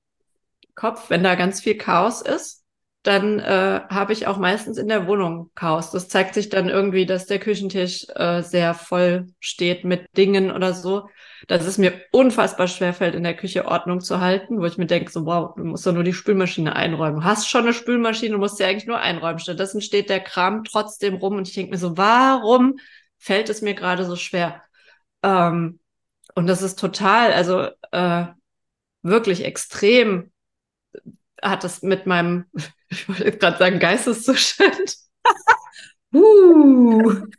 Kopf, 0.74 1.10
wenn 1.10 1.22
da 1.22 1.34
ganz 1.34 1.60
viel 1.60 1.76
Chaos 1.76 2.22
ist, 2.22 2.64
dann 3.08 3.38
äh, 3.38 3.80
habe 3.88 4.12
ich 4.12 4.26
auch 4.26 4.36
meistens 4.36 4.76
in 4.76 4.86
der 4.88 5.06
Wohnung 5.06 5.50
Chaos. 5.54 5.90
Das 5.90 6.08
zeigt 6.08 6.34
sich 6.34 6.50
dann 6.50 6.68
irgendwie, 6.68 7.06
dass 7.06 7.24
der 7.24 7.38
Küchentisch 7.38 8.06
äh, 8.14 8.42
sehr 8.42 8.74
voll 8.74 9.28
steht 9.40 9.84
mit 9.84 10.14
Dingen 10.14 10.50
oder 10.52 10.74
so. 10.74 11.08
Dass 11.46 11.64
es 11.64 11.78
mir 11.78 12.02
unfassbar 12.12 12.68
schwer 12.68 12.92
fällt, 12.92 13.14
in 13.14 13.22
der 13.22 13.34
Küche 13.34 13.64
Ordnung 13.64 14.00
zu 14.00 14.20
halten, 14.20 14.60
wo 14.60 14.66
ich 14.66 14.76
mir 14.76 14.84
denke, 14.84 15.10
so, 15.10 15.24
wow, 15.24 15.54
du 15.56 15.64
musst 15.64 15.86
doch 15.86 15.94
nur 15.94 16.04
die 16.04 16.12
Spülmaschine 16.12 16.76
einräumen. 16.76 17.20
Du 17.20 17.24
hast 17.24 17.48
schon 17.48 17.62
eine 17.62 17.72
Spülmaschine, 17.72 18.32
du 18.32 18.38
musst 18.38 18.58
sie 18.58 18.64
eigentlich 18.64 18.86
nur 18.86 18.98
einräumen. 18.98 19.38
Stattdessen 19.38 19.80
steht 19.80 20.10
der 20.10 20.20
Kram 20.20 20.64
trotzdem 20.64 21.14
rum 21.14 21.36
und 21.36 21.48
ich 21.48 21.54
denke 21.54 21.70
mir 21.70 21.78
so, 21.78 21.96
warum 21.96 22.76
fällt 23.16 23.48
es 23.48 23.62
mir 23.62 23.72
gerade 23.72 24.04
so 24.04 24.16
schwer? 24.16 24.62
Ähm, 25.22 25.78
und 26.34 26.46
das 26.46 26.60
ist 26.60 26.78
total, 26.78 27.32
also 27.32 27.68
äh, 27.90 28.26
wirklich 29.00 29.46
extrem 29.46 30.30
hat 31.40 31.64
das 31.64 31.80
mit 31.82 32.06
meinem 32.06 32.44
ich 32.90 33.08
wollte 33.08 33.24
jetzt 33.24 33.40
gerade 33.40 33.58
sagen, 33.58 33.78
Geisteszustand. 33.78 34.96
uh. 36.14 37.22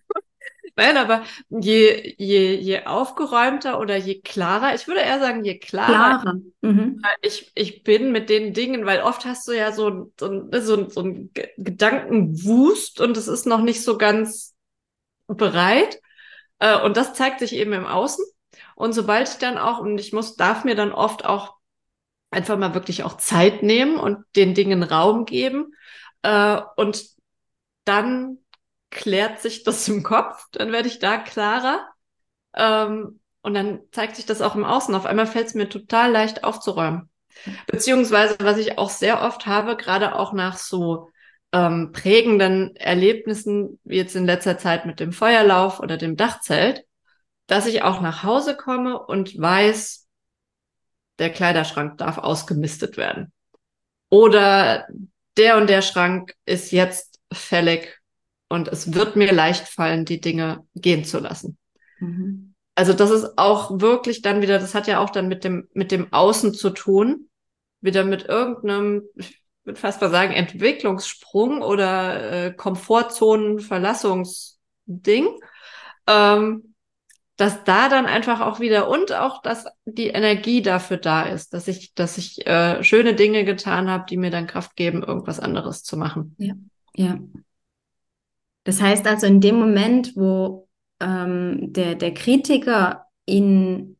Nein, 0.76 0.96
aber 0.96 1.24
je, 1.50 2.16
je, 2.18 2.56
je 2.56 2.86
aufgeräumter 2.86 3.82
oder 3.82 3.98
je 3.98 4.22
klarer, 4.22 4.76
ich 4.76 4.88
würde 4.88 5.02
eher 5.02 5.20
sagen, 5.20 5.44
je 5.44 5.60
klarer, 5.60 6.22
klarer. 6.22 6.40
Mhm. 6.62 7.02
ich, 7.22 7.52
ich 7.54 7.84
bin 7.84 8.14
mit 8.14 8.30
den 8.30 8.54
Dingen, 8.54 8.86
weil 8.86 9.02
oft 9.02 9.26
hast 9.26 9.46
du 9.50 9.52
ja 9.52 9.74
so, 9.74 10.14
so, 10.18 10.48
so, 10.54 10.90
so 10.90 11.02
einen 11.02 11.34
Gedankenwust 11.58 13.02
und 13.02 13.18
es 13.18 13.28
ist 13.28 13.46
noch 13.46 13.60
nicht 13.62 13.84
so 13.84 13.98
ganz 13.98 14.56
bereit. 15.28 16.00
Äh, 16.60 16.80
und 16.82 16.96
das 16.96 17.14
zeigt 17.14 17.40
sich 17.40 17.54
eben 17.54 17.74
im 17.74 17.86
Außen. 17.86 18.24
Und 18.76 18.94
sobald 18.94 19.28
ich 19.28 19.36
dann 19.36 19.58
auch, 19.58 19.80
und 19.80 20.00
ich 20.00 20.14
muss, 20.14 20.38
darf 20.38 20.64
mir 20.64 20.76
dann 20.76 20.94
oft 20.94 21.26
auch 21.26 21.59
einfach 22.32 22.58
mal 22.58 22.74
wirklich 22.74 23.04
auch 23.04 23.18
Zeit 23.18 23.64
nehmen 23.64 23.98
und 23.98 24.24
den 24.36 24.54
Dingen 24.54 24.84
Raum 24.84 25.26
geben. 25.26 25.74
Äh, 26.22 26.62
und 26.76 27.04
dann 27.86 28.38
klärt 28.92 29.40
sich 29.40 29.64
das 29.64 29.88
im 29.88 30.04
Kopf, 30.04 30.46
dann 30.52 30.72
werde 30.72 30.88
ich 30.88 31.00
da 31.00 31.18
klarer. 31.18 31.88
Ähm, 32.54 33.20
und 33.42 33.54
dann 33.54 33.82
zeigt 33.92 34.16
sich 34.16 34.26
das 34.26 34.42
auch 34.42 34.56
im 34.56 34.66
Außen. 34.66 34.94
Auf 34.96 35.06
einmal 35.06 35.28
fällt 35.28 35.48
es 35.48 35.54
mir 35.54 35.70
total 35.70 36.12
leicht 36.12 36.44
aufzuräumen. 36.44 37.10
Beziehungsweise, 37.68 38.36
was 38.40 38.58
ich 38.58 38.78
auch 38.78 38.90
sehr 38.90 39.22
oft 39.22 39.46
habe, 39.46 39.78
gerade 39.78 40.16
auch 40.16 40.34
nach 40.34 40.58
so 40.58 41.10
ähm, 41.54 41.92
prägenden 41.94 42.76
Erlebnissen, 42.76 43.80
wie 43.84 43.96
jetzt 43.98 44.16
in 44.16 44.26
letzter 44.26 44.58
Zeit 44.58 44.86
mit 44.86 45.00
dem 45.00 45.14
Feuerlauf 45.14 45.80
oder 45.80 45.98
dem 45.98 46.18
Dachzelt, 46.18 46.86
dass 47.48 47.66
ich 47.66 47.82
auch 47.82 48.02
nach 48.02 48.24
Hause 48.24 48.56
komme 48.56 49.00
und 49.00 49.40
weiß, 49.40 49.99
der 51.20 51.32
Kleiderschrank 51.32 51.98
darf 51.98 52.18
ausgemistet 52.18 52.98
werden. 52.98 53.32
Oder 54.10 54.88
der 55.38 55.58
und 55.58 55.70
der 55.70 55.82
Schrank 55.82 56.34
ist 56.46 56.72
jetzt 56.72 57.20
fällig 57.32 58.00
und 58.50 58.68
es 58.68 58.94
wird 58.94 59.16
mir 59.16 59.32
leicht 59.32 59.68
fallen, 59.68 60.04
die 60.06 60.20
Dinge 60.20 60.66
gehen 60.76 61.06
zu 61.06 61.20
lassen. 61.20 61.58
Mhm. 62.00 62.54
Also 62.76 62.94
das 62.94 63.10
ist 63.12 63.38
auch 63.38 63.82
wirklich 63.82 64.22
dann 64.22 64.42
wieder, 64.42 64.58
das 64.58 64.74
hat 64.74 64.88
ja 64.88 65.00
auch 65.00 65.10
dann 65.10 65.28
mit 65.28 65.44
dem, 65.44 65.68
mit 65.74 65.92
dem 65.92 66.14
Außen 66.14 66.54
zu 66.54 66.70
tun, 66.72 67.30
wieder 67.82 68.06
mit 68.06 68.26
irgendeinem, 68.26 69.04
ich 69.16 69.42
würde 69.64 69.80
fast 69.80 70.02
mal 70.02 70.10
sagen, 70.10 70.34
Entwicklungssprung 70.34 71.62
oder 71.62 72.48
äh, 72.48 72.54
Komfortzonen-Verlassungsding. 72.54 75.28
ähm, 76.08 76.69
dass 77.40 77.64
da 77.64 77.88
dann 77.88 78.06
einfach 78.06 78.42
auch 78.42 78.60
wieder 78.60 78.90
und 78.90 79.14
auch, 79.14 79.42
dass 79.42 79.66
die 79.86 80.08
Energie 80.08 80.62
dafür 80.62 80.98
da 80.98 81.24
ist, 81.24 81.54
dass 81.54 81.70
ich, 81.70 81.94
dass 81.94 82.18
ich 82.18 82.46
äh, 82.46 82.84
schöne 82.84 83.16
Dinge 83.16 83.46
getan 83.46 83.90
habe, 83.90 84.04
die 84.10 84.18
mir 84.18 84.30
dann 84.30 84.46
Kraft 84.46 84.76
geben, 84.76 85.04
irgendwas 85.04 85.40
anderes 85.40 85.84
zu 85.84 85.96
machen. 85.96 86.36
Ja, 86.38 86.56
ja. 86.96 87.18
Das 88.66 88.82
heißt 88.82 89.08
also, 89.08 89.26
in 89.26 89.40
dem 89.40 89.56
Moment, 89.56 90.18
wo 90.18 90.68
ähm, 91.00 91.72
der, 91.72 91.96
der 91.96 92.14
Kritiker 92.14 93.06
in, 93.26 93.96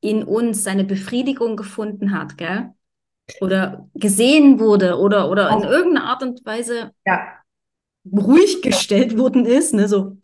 in 0.00 0.22
uns 0.22 0.62
seine 0.62 0.84
Befriedigung 0.84 1.56
gefunden 1.56 2.12
hat, 2.12 2.38
gell? 2.38 2.74
Oder 3.40 3.90
gesehen 3.94 4.60
wurde 4.60 4.98
oder, 4.98 5.28
oder 5.28 5.50
in 5.50 5.64
irgendeiner 5.64 6.06
Art 6.06 6.22
und 6.22 6.46
Weise 6.46 6.92
ja. 7.04 7.26
ruhig 8.10 8.62
gestellt 8.62 9.18
worden 9.18 9.46
ist, 9.46 9.74
ne? 9.74 9.88
So, 9.88 10.16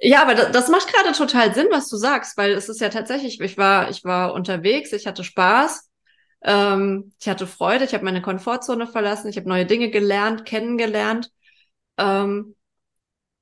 ja, 0.00 0.22
aber 0.22 0.34
das, 0.34 0.68
macht 0.68 0.92
gerade 0.92 1.12
total 1.16 1.54
Sinn, 1.54 1.68
was 1.70 1.88
du 1.88 1.96
sagst, 1.96 2.36
weil 2.36 2.52
es 2.52 2.68
ist 2.68 2.80
ja 2.80 2.88
tatsächlich, 2.88 3.40
ich 3.40 3.58
war, 3.58 3.90
ich 3.90 4.04
war 4.04 4.34
unterwegs, 4.34 4.92
ich 4.92 5.06
hatte 5.06 5.24
Spaß, 5.24 5.90
ähm, 6.42 7.12
ich 7.20 7.28
hatte 7.28 7.46
Freude, 7.46 7.84
ich 7.84 7.94
habe 7.94 8.04
meine 8.04 8.22
Komfortzone 8.22 8.86
verlassen, 8.86 9.28
ich 9.28 9.36
habe 9.36 9.48
neue 9.48 9.66
Dinge 9.66 9.90
gelernt, 9.90 10.44
kennengelernt. 10.44 11.30
Ähm, 11.98 12.54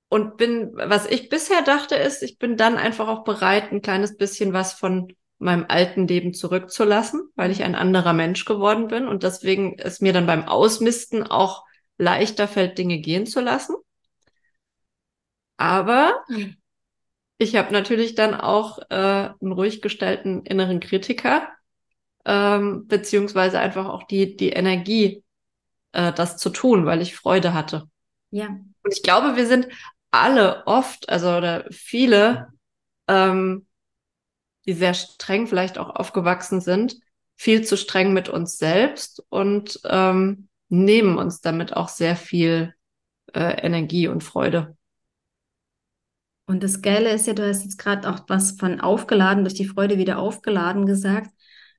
und 0.09 0.37
bin, 0.37 0.73
was 0.75 1.06
ich 1.06 1.30
bisher 1.30 1.62
dachte, 1.62 1.94
ist, 1.94 2.23
ich 2.23 2.38
bin 2.38 2.59
dann 2.59 2.76
einfach 2.76 3.09
auch 3.09 3.25
bereit, 3.25 3.73
ein 3.73 3.80
kleines 3.80 4.16
bisschen 4.16 4.52
was 4.52 4.75
von 4.75 5.14
meinem 5.38 5.64
alten 5.68 6.06
Leben 6.06 6.35
zurückzulassen, 6.35 7.30
weil 7.35 7.50
ich 7.50 7.62
ein 7.64 7.75
anderer 7.75 8.12
Mensch 8.12 8.44
geworden 8.44 8.88
bin 8.88 9.09
und 9.09 9.23
deswegen 9.23 9.76
es 9.78 10.00
mir 10.00 10.12
dann 10.12 10.26
beim 10.26 10.44
Ausmisten 10.44 11.23
auch 11.23 11.64
leichter 11.99 12.47
fällt, 12.47 12.78
Dinge 12.78 12.99
gehen 12.99 13.26
zu 13.26 13.40
lassen. 13.40 13.75
Aber 15.62 16.25
ich 17.38 17.54
habe 17.54 17.73
natürlich 17.73 18.16
dann 18.16 18.35
auch 18.35 18.81
äh, 18.90 18.95
einen 18.95 19.52
ruhig 19.52 19.81
gestellten 19.81 20.45
inneren 20.45 20.81
Kritiker, 20.81 21.47
ähm, 22.25 22.88
beziehungsweise 22.88 23.61
einfach 23.61 23.87
auch 23.87 24.02
die, 24.02 24.37
die 24.37 24.50
Energie, 24.50 25.23
äh, 25.92 26.12
das 26.12 26.37
zu 26.37 26.50
tun, 26.50 26.85
weil 26.85 27.00
ich 27.00 27.14
Freude 27.14 27.54
hatte. 27.54 27.88
Ja. 28.33 28.49
Und 28.49 28.92
ich 28.92 29.04
glaube, 29.04 29.37
wir 29.37 29.47
sind 29.47 29.69
alle 30.11 30.66
oft, 30.66 31.09
also 31.09 31.37
oder 31.37 31.64
viele, 31.71 32.49
ähm, 33.07 33.69
die 34.66 34.73
sehr 34.73 34.95
streng 34.95 35.47
vielleicht 35.47 35.78
auch 35.78 35.90
aufgewachsen 35.90 36.61
sind, 36.61 36.97
viel 37.37 37.62
zu 37.62 37.76
streng 37.76 38.12
mit 38.12 38.28
uns 38.28 38.59
selbst 38.59 39.25
und 39.28 39.78
ähm, 39.85 40.49
nehmen 40.69 41.19
uns 41.19 41.40
damit 41.40 41.76
auch 41.76 41.88
sehr 41.88 42.16
viel 42.16 42.75
äh, 43.33 43.64
Energie 43.64 44.09
und 44.09 44.25
Freude. 44.25 44.76
Und 46.47 46.63
das 46.63 46.83
Geile 46.83 47.11
ist 47.11 47.27
ja, 47.27 47.35
du 47.35 47.47
hast 47.47 47.65
jetzt 47.65 47.79
gerade 47.79 48.11
auch 48.11 48.21
was 48.29 48.53
von 48.53 48.81
aufgeladen, 48.81 49.45
durch 49.45 49.55
die 49.55 49.67
Freude 49.67 49.99
wieder 49.99 50.19
aufgeladen 50.19 50.87
gesagt. 50.87 51.31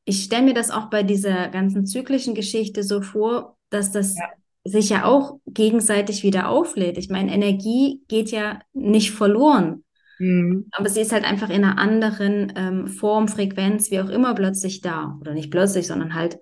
Ich 0.06 0.24
stelle 0.24 0.44
mir 0.44 0.54
das 0.54 0.72
auch 0.72 0.90
bei 0.90 1.04
dieser 1.04 1.50
ganzen 1.50 1.86
zyklischen 1.86 2.36
Geschichte 2.36 2.84
so 2.84 3.02
vor, 3.02 3.58
dass 3.70 3.92
das 3.92 4.16
ja. 4.18 4.26
sich 4.64 4.90
ja 4.90 5.06
auch 5.06 5.40
gegenseitig 5.46 6.24
wieder 6.24 6.50
auflädt. 6.50 6.98
Ich 6.98 7.10
meine, 7.10 7.34
Energie 7.34 8.02
geht 8.08 8.32
ja 8.32 8.60
nicht 8.74 9.12
verloren. 9.12 9.84
Mhm. 10.20 10.68
Aber 10.72 10.90
sie 10.90 11.02
ist 11.02 11.12
halt 11.12 11.26
einfach 11.26 11.50
in 11.50 11.64
einer 11.64 11.78
anderen 11.78 12.54
ähm, 12.56 12.88
Form, 12.88 13.28
Frequenz, 13.28 13.92
wie 13.92 14.00
auch 14.00 14.10
immer 14.10 14.34
plötzlich 14.34 14.82
da. 14.82 15.18
Oder 15.20 15.34
nicht 15.34 15.52
plötzlich, 15.52 15.88
sondern 15.88 16.14
halt, 16.14 16.38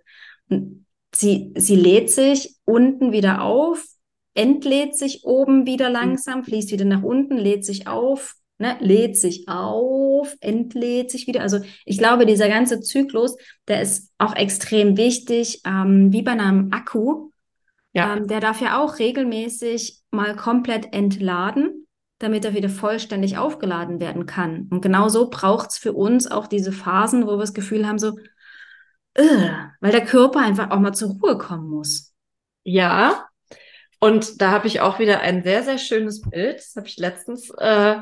sie, 1.14 1.54
sie 1.56 1.76
lädt 1.76 2.10
sich 2.10 2.56
unten 2.66 3.12
wieder 3.12 3.42
auf, 3.42 3.84
entlädt 4.34 4.98
sich 4.98 5.24
oben 5.24 5.66
wieder 5.66 5.90
mhm. 5.90 5.94
langsam, 5.94 6.44
fließt 6.44 6.72
wieder 6.72 6.86
nach 6.86 7.04
unten, 7.04 7.38
lädt 7.38 7.66
sich 7.66 7.88
auf, 7.88 8.36
ne, 8.58 8.78
lädt 8.80 9.18
sich 9.18 9.48
auf, 9.48 10.36
entlädt 10.40 11.12
sich 11.12 11.28
wieder. 11.28 11.42
Also 11.42 11.60
ich 11.86 11.98
glaube, 11.98 12.26
dieser 12.26 12.48
ganze 12.48 12.80
Zyklus, 12.80 13.36
der 13.68 13.82
ist 13.82 14.12
auch 14.18 14.36
extrem 14.36 14.98
wichtig, 14.98 15.62
ähm, 15.66 16.14
wie 16.14 16.22
bei 16.22 16.32
einem 16.32 16.72
Akku. 16.72 17.32
Ja. 17.94 18.16
Ähm, 18.16 18.28
der 18.28 18.40
darf 18.40 18.62
ja 18.62 18.82
auch 18.82 19.00
regelmäßig 19.00 20.02
mal 20.12 20.36
komplett 20.36 20.94
entladen, 20.94 21.88
damit 22.20 22.46
er 22.46 22.54
wieder 22.54 22.70
vollständig 22.70 23.38
aufgeladen 23.38 24.00
werden 24.00 24.26
kann. 24.26 24.70
Und 24.72 24.82
genau 24.82 25.10
so 25.10 25.30
braucht 25.30 25.72
es 25.72 25.78
für 25.78 25.92
uns 25.92 26.30
auch 26.30 26.48
diese 26.48 26.72
Phasen, 26.72 27.26
wo 27.26 27.32
wir 27.32 27.38
das 27.40 27.54
Gefühl 27.54 27.86
haben, 27.86 28.00
so, 28.00 28.18
äh, 29.16 29.50
weil 29.82 29.92
der 29.92 30.06
Körper 30.06 30.40
einfach 30.40 30.70
auch 30.72 30.80
mal 30.80 30.94
zur 30.94 31.10
Ruhe 31.20 31.38
kommen 31.38 31.68
muss. 31.68 32.14
Ja, 32.64 33.26
und 34.04 34.42
da 34.42 34.50
habe 34.50 34.68
ich 34.68 34.82
auch 34.82 34.98
wieder 34.98 35.22
ein 35.22 35.44
sehr, 35.44 35.64
sehr 35.64 35.78
schönes 35.78 36.22
Bild. 36.22 36.58
Das 36.58 36.76
habe 36.76 36.88
ich 36.88 36.98
letztens 36.98 37.52
äh, 37.52 37.98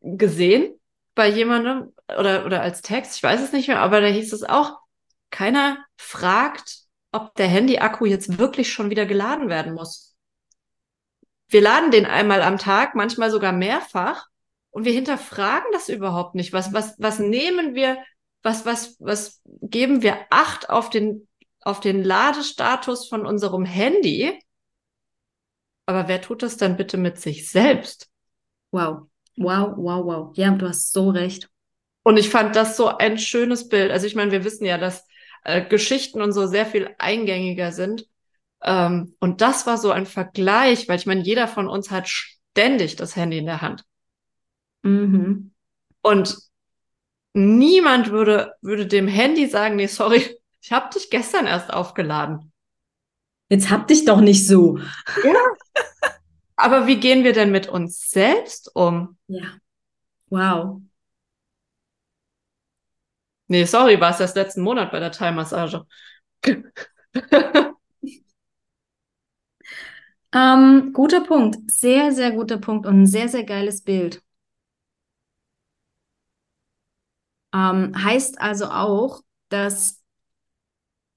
gesehen 0.00 0.74
bei 1.14 1.28
jemandem 1.28 1.92
oder, 2.08 2.44
oder 2.44 2.60
als 2.60 2.82
Text, 2.82 3.16
ich 3.16 3.22
weiß 3.22 3.40
es 3.40 3.52
nicht 3.52 3.68
mehr, 3.68 3.80
aber 3.80 4.00
da 4.00 4.08
hieß 4.08 4.32
es 4.32 4.42
auch, 4.42 4.80
keiner 5.30 5.78
fragt, 5.96 6.80
ob 7.12 7.36
der 7.36 7.46
Handy-Akku 7.46 8.04
jetzt 8.04 8.38
wirklich 8.38 8.72
schon 8.72 8.90
wieder 8.90 9.06
geladen 9.06 9.48
werden 9.48 9.74
muss. 9.74 10.16
Wir 11.48 11.60
laden 11.60 11.92
den 11.92 12.06
einmal 12.06 12.42
am 12.42 12.58
Tag, 12.58 12.96
manchmal 12.96 13.30
sogar 13.30 13.52
mehrfach, 13.52 14.26
und 14.70 14.84
wir 14.84 14.92
hinterfragen 14.92 15.70
das 15.72 15.88
überhaupt 15.88 16.34
nicht. 16.34 16.52
Was, 16.52 16.72
was, 16.72 16.96
was 16.98 17.20
nehmen 17.20 17.76
wir, 17.76 17.98
was, 18.42 18.66
was, 18.66 18.96
was 18.98 19.40
geben 19.44 20.02
wir 20.02 20.18
Acht 20.30 20.68
auf 20.68 20.90
den, 20.90 21.28
auf 21.60 21.78
den 21.78 22.02
Ladestatus 22.02 23.08
von 23.08 23.24
unserem 23.24 23.64
Handy? 23.64 24.36
Aber 25.86 26.08
wer 26.08 26.20
tut 26.20 26.42
das 26.42 26.56
dann 26.56 26.76
bitte 26.76 26.96
mit 26.96 27.20
sich 27.20 27.50
selbst? 27.50 28.08
Wow, 28.70 29.08
wow, 29.36 29.74
wow, 29.76 30.04
wow. 30.04 30.36
Ja, 30.36 30.50
du 30.50 30.68
hast 30.68 30.92
so 30.92 31.10
recht. 31.10 31.48
Und 32.02 32.16
ich 32.16 32.28
fand 32.28 32.56
das 32.56 32.76
so 32.76 32.88
ein 32.88 33.18
schönes 33.18 33.68
Bild. 33.68 33.90
Also 33.90 34.06
ich 34.06 34.14
meine, 34.14 34.30
wir 34.30 34.44
wissen 34.44 34.64
ja, 34.64 34.78
dass 34.78 35.06
äh, 35.44 35.64
Geschichten 35.66 36.22
und 36.22 36.32
so 36.32 36.46
sehr 36.46 36.66
viel 36.66 36.94
eingängiger 36.98 37.72
sind. 37.72 38.06
Ähm, 38.62 39.14
und 39.20 39.40
das 39.40 39.66
war 39.66 39.78
so 39.78 39.90
ein 39.90 40.06
Vergleich, 40.06 40.88
weil 40.88 40.98
ich 40.98 41.06
meine, 41.06 41.22
jeder 41.22 41.48
von 41.48 41.68
uns 41.68 41.90
hat 41.90 42.08
ständig 42.08 42.96
das 42.96 43.16
Handy 43.16 43.38
in 43.38 43.46
der 43.46 43.62
Hand. 43.62 43.84
Mhm. 44.82 45.52
Und 46.02 46.38
niemand 47.32 48.10
würde, 48.10 48.54
würde 48.60 48.86
dem 48.86 49.08
Handy 49.08 49.46
sagen, 49.46 49.76
nee, 49.76 49.86
sorry, 49.86 50.38
ich 50.60 50.72
habe 50.72 50.92
dich 50.94 51.10
gestern 51.10 51.46
erst 51.46 51.72
aufgeladen. 51.72 52.52
Jetzt 53.50 53.70
hab 53.70 53.86
dich 53.88 54.04
doch 54.04 54.20
nicht 54.20 54.46
so. 54.46 54.78
Ja. 55.22 55.34
Aber 56.56 56.86
wie 56.86 57.00
gehen 57.00 57.24
wir 57.24 57.32
denn 57.32 57.50
mit 57.50 57.68
uns 57.68 58.10
selbst 58.10 58.74
um? 58.74 59.16
Ja. 59.26 59.58
Wow. 60.30 60.82
Nee, 63.48 63.64
sorry, 63.66 64.00
war 64.00 64.10
es 64.10 64.20
erst 64.20 64.36
letzten 64.36 64.62
Monat 64.62 64.90
bei 64.90 65.00
der 65.00 65.12
Thai-Massage. 65.12 65.84
ähm, 70.34 70.92
guter 70.92 71.20
Punkt. 71.22 71.58
Sehr, 71.70 72.12
sehr 72.12 72.32
guter 72.32 72.58
Punkt 72.58 72.86
und 72.86 73.02
ein 73.02 73.06
sehr, 73.06 73.28
sehr 73.28 73.44
geiles 73.44 73.82
Bild. 73.82 74.22
Ähm, 77.54 77.92
heißt 77.96 78.40
also 78.40 78.66
auch, 78.66 79.22
dass 79.48 80.02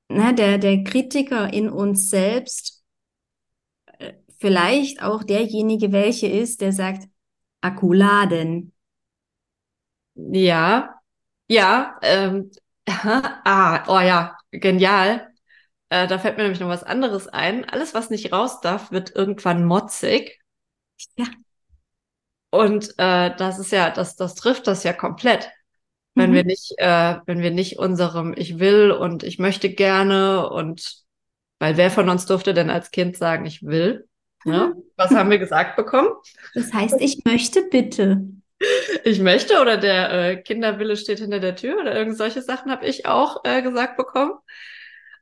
ne, 0.09 0.33
der, 0.33 0.57
der 0.57 0.83
Kritiker 0.83 1.53
in 1.53 1.69
uns 1.69 2.09
selbst 2.09 2.76
vielleicht 4.37 5.01
auch 5.01 5.23
derjenige 5.23 5.91
welche 5.91 6.27
ist, 6.27 6.61
der 6.61 6.71
sagt, 6.73 7.07
Akkuladen. 7.61 8.73
Ja, 10.15 10.99
ja, 11.47 11.99
ähm, 12.01 12.51
ah, 12.85 13.83
oh 13.87 13.99
ja, 13.99 14.37
genial. 14.51 15.27
Äh, 15.89 16.07
da 16.07 16.19
fällt 16.19 16.37
mir 16.37 16.43
nämlich 16.43 16.59
noch 16.59 16.67
was 16.67 16.83
anderes 16.83 17.27
ein. 17.27 17.65
Alles, 17.65 17.93
was 17.93 18.09
nicht 18.09 18.31
raus 18.33 18.61
darf, 18.61 18.91
wird 18.91 19.15
irgendwann 19.15 19.65
motzig. 19.65 20.39
Ja. 21.17 21.25
Und 22.49 22.93
äh, 22.97 23.35
das 23.35 23.59
ist 23.59 23.71
ja, 23.71 23.89
das, 23.89 24.15
das 24.15 24.35
trifft 24.35 24.67
das 24.67 24.83
ja 24.83 24.93
komplett 24.93 25.49
wenn 26.17 26.31
mhm. 26.31 26.35
wir 26.35 26.43
nicht, 26.43 26.73
äh, 26.77 27.15
wenn 27.25 27.41
wir 27.41 27.51
nicht 27.51 27.77
unserem 27.77 28.33
Ich 28.35 28.59
will 28.59 28.91
und 28.91 29.23
ich 29.23 29.37
möchte 29.37 29.69
gerne 29.69 30.49
und 30.49 31.03
weil 31.59 31.77
wer 31.77 31.91
von 31.91 32.09
uns 32.09 32.25
durfte 32.25 32.53
denn 32.53 32.69
als 32.69 32.91
Kind 32.91 33.15
sagen, 33.17 33.45
ich 33.45 33.63
will? 33.63 34.06
Mhm. 34.47 34.83
Was 34.95 35.11
haben 35.11 35.29
wir 35.29 35.37
gesagt 35.37 35.75
bekommen? 35.75 36.09
Das 36.53 36.73
heißt, 36.73 36.95
ich 36.99 37.23
möchte 37.25 37.63
bitte. 37.63 38.23
Ich 39.03 39.19
möchte 39.19 39.61
oder 39.61 39.77
der 39.77 40.11
äh, 40.11 40.37
Kinderwille 40.37 40.97
steht 40.97 41.19
hinter 41.19 41.39
der 41.39 41.55
Tür 41.55 41.79
oder 41.79 41.95
irgend 41.95 42.17
solche 42.17 42.41
Sachen 42.41 42.71
habe 42.71 42.87
ich 42.87 43.05
auch 43.05 43.43
äh, 43.43 43.61
gesagt 43.61 43.97
bekommen. 43.97 44.33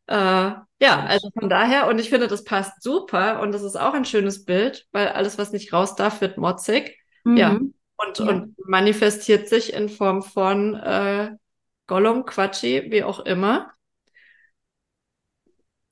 Äh, 0.07 0.15
ja, 0.15 1.05
also 1.07 1.29
von 1.37 1.49
daher, 1.49 1.87
und 1.87 1.99
ich 1.99 2.09
finde, 2.09 2.27
das 2.27 2.43
passt 2.43 2.81
super 2.81 3.41
und 3.41 3.51
das 3.51 3.63
ist 3.63 3.75
auch 3.75 3.93
ein 3.93 4.05
schönes 4.05 4.45
Bild, 4.45 4.87
weil 4.91 5.09
alles, 5.09 5.37
was 5.37 5.51
nicht 5.51 5.73
raus 5.73 5.95
darf, 5.95 6.21
wird 6.21 6.37
motzig. 6.37 6.97
Mhm. 7.23 7.37
Ja, 7.37 7.49
und, 7.97 8.19
ja. 8.19 8.25
und 8.25 8.55
manifestiert 8.65 9.49
sich 9.49 9.73
in 9.73 9.89
Form 9.89 10.21
von 10.21 10.75
äh, 10.75 11.31
Gollum, 11.87 12.25
Quatschi, 12.25 12.91
wie 12.91 13.03
auch 13.03 13.19
immer. 13.21 13.71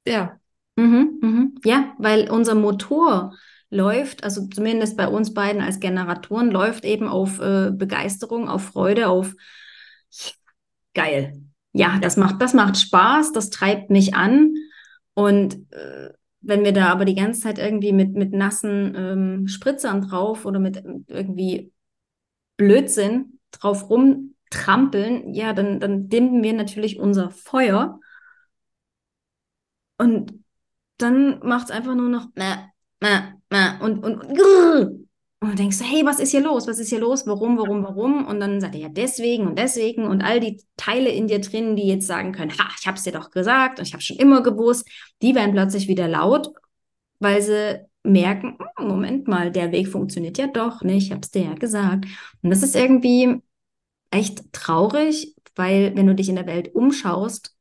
Ja. 0.06 0.40
Mhm, 0.76 1.20
mhm. 1.22 1.43
Ja, 1.64 1.94
weil 1.98 2.30
unser 2.30 2.56
Motor 2.56 3.34
läuft, 3.70 4.24
also 4.24 4.48
zumindest 4.48 4.98
bei 4.98 5.08
uns 5.08 5.34
beiden 5.34 5.62
als 5.62 5.80
Generatoren, 5.80 6.52
läuft 6.52 6.86
eben 6.86 7.08
auf 7.08 7.40
äh, 7.40 7.72
Begeisterung, 7.72 8.50
auf 8.50 8.66
Freude, 8.66 9.08
auf 9.08 9.34
geil. 10.94 11.42
Ja, 11.72 11.98
das 12.00 12.18
macht, 12.18 12.42
das 12.42 12.54
macht 12.54 12.78
Spaß, 12.78 13.32
das 13.32 13.50
treibt 13.50 13.90
mich 13.90 14.14
an. 14.14 14.54
Und 15.16 15.56
äh, 15.72 16.10
wenn 16.42 16.64
wir 16.64 16.74
da 16.74 16.90
aber 16.90 17.06
die 17.06 17.16
ganze 17.16 17.42
Zeit 17.42 17.58
irgendwie 17.58 17.94
mit, 17.94 18.14
mit 18.14 18.32
nassen 18.34 18.94
ähm, 18.96 19.48
Spritzern 19.48 20.02
drauf 20.02 20.46
oder 20.46 20.60
mit 20.60 20.84
irgendwie 21.08 21.72
Blödsinn 22.58 23.40
drauf 23.52 23.90
rumtrampeln, 23.90 25.34
ja, 25.34 25.54
dann, 25.54 25.80
dann 25.80 26.10
dimmen 26.10 26.44
wir 26.44 26.54
natürlich 26.54 27.00
unser 27.00 27.32
Feuer. 27.32 28.00
Und 29.98 30.43
dann 31.04 31.40
macht 31.44 31.66
es 31.66 31.72
einfach 31.72 31.96
nur 31.96 32.10
noch 32.10 32.28
und, 33.82 34.04
und, 34.04 34.22
und, 34.22 34.40
und 35.44 35.50
du 35.50 35.56
denkst, 35.56 35.80
hey, 35.84 36.06
was 36.06 36.22
ist 36.22 36.32
hier 36.32 36.40
los? 36.40 36.68
Was 36.68 36.80
ist 36.80 36.88
hier 36.88 37.02
los? 37.02 37.28
Warum, 37.28 37.58
warum, 37.58 37.84
warum? 37.84 38.26
Und 38.26 38.40
dann 38.40 38.62
sagt 38.62 38.76
er 38.76 38.82
ja 38.82 38.90
deswegen 38.90 39.46
und 39.46 39.60
deswegen 39.60 40.06
und 40.06 40.22
all 40.22 40.40
die 40.40 40.64
Teile 40.78 41.10
in 41.10 41.28
dir 41.28 41.42
drin, 41.42 41.76
die 41.76 41.86
jetzt 41.86 42.08
sagen 42.08 42.32
können, 42.32 42.58
ha, 42.58 42.70
ich 42.80 42.88
habe 42.88 42.96
es 42.98 43.04
dir 43.04 43.12
doch 43.12 43.30
gesagt 43.30 43.80
und 43.80 43.86
ich 43.86 43.94
habe 43.94 44.02
schon 44.02 44.16
immer 44.16 44.42
gewusst, 44.42 44.88
die 45.22 45.36
werden 45.36 45.52
plötzlich 45.52 45.90
wieder 45.90 46.08
laut, 46.08 46.54
weil 47.20 47.42
sie 47.42 47.82
merken, 48.04 48.58
hm, 48.78 48.88
Moment 48.88 49.28
mal, 49.28 49.52
der 49.52 49.74
Weg 49.74 49.90
funktioniert 49.90 50.38
ja 50.38 50.48
doch 50.48 50.82
nicht, 50.82 51.08
ich 51.08 51.12
habe 51.12 51.22
es 51.22 51.32
dir 51.32 51.44
ja 51.44 51.54
gesagt. 51.56 52.06
Und 52.42 52.50
das 52.50 52.64
ist 52.64 52.76
irgendwie 52.76 53.42
echt 54.12 54.54
traurig, 54.54 55.36
weil 55.56 55.94
wenn 55.96 56.08
du 56.08 56.16
dich 56.16 56.30
in 56.30 56.36
der 56.36 56.48
Welt 56.48 56.74
umschaust, 56.74 57.54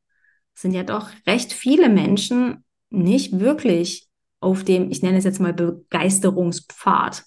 sind 0.55 0.72
ja 0.72 0.85
doch 0.85 1.11
recht 1.26 1.52
viele 1.52 1.88
Menschen 1.88 2.62
nicht 2.92 3.40
wirklich 3.40 4.09
auf 4.40 4.64
dem, 4.64 4.90
ich 4.90 5.02
nenne 5.02 5.18
es 5.18 5.24
jetzt 5.24 5.40
mal 5.40 5.55
Begeisterungspfad 5.55 7.24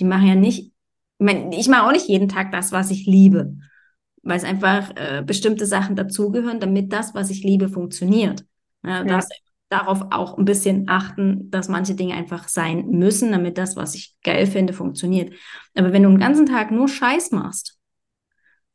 die 0.00 0.04
machen 0.04 0.26
ja 0.26 0.34
nicht, 0.34 0.66
ich, 0.66 0.72
mein, 1.18 1.52
ich 1.52 1.68
mache 1.68 1.86
auch 1.86 1.92
nicht 1.92 2.08
jeden 2.08 2.28
Tag 2.28 2.50
das, 2.50 2.72
was 2.72 2.90
ich 2.90 3.06
liebe, 3.06 3.56
weil 4.22 4.36
es 4.36 4.44
einfach 4.44 4.90
äh, 4.96 5.22
bestimmte 5.24 5.66
Sachen 5.66 5.94
dazugehören, 5.94 6.58
damit 6.58 6.92
das, 6.92 7.14
was 7.14 7.30
ich 7.30 7.44
liebe, 7.44 7.68
funktioniert. 7.68 8.44
Ja, 8.82 9.04
ja. 9.04 9.20
darauf 9.68 10.06
auch 10.10 10.38
ein 10.38 10.46
bisschen 10.46 10.88
achten, 10.88 11.50
dass 11.50 11.68
manche 11.68 11.94
Dinge 11.94 12.14
einfach 12.14 12.48
sein 12.48 12.88
müssen, 12.88 13.30
damit 13.30 13.58
das, 13.58 13.76
was 13.76 13.94
ich 13.94 14.16
geil 14.24 14.46
finde, 14.46 14.72
funktioniert. 14.72 15.34
Aber 15.74 15.92
wenn 15.92 16.02
du 16.02 16.08
den 16.08 16.18
ganzen 16.18 16.46
Tag 16.46 16.70
nur 16.70 16.88
Scheiß 16.88 17.30
machst, 17.30 17.78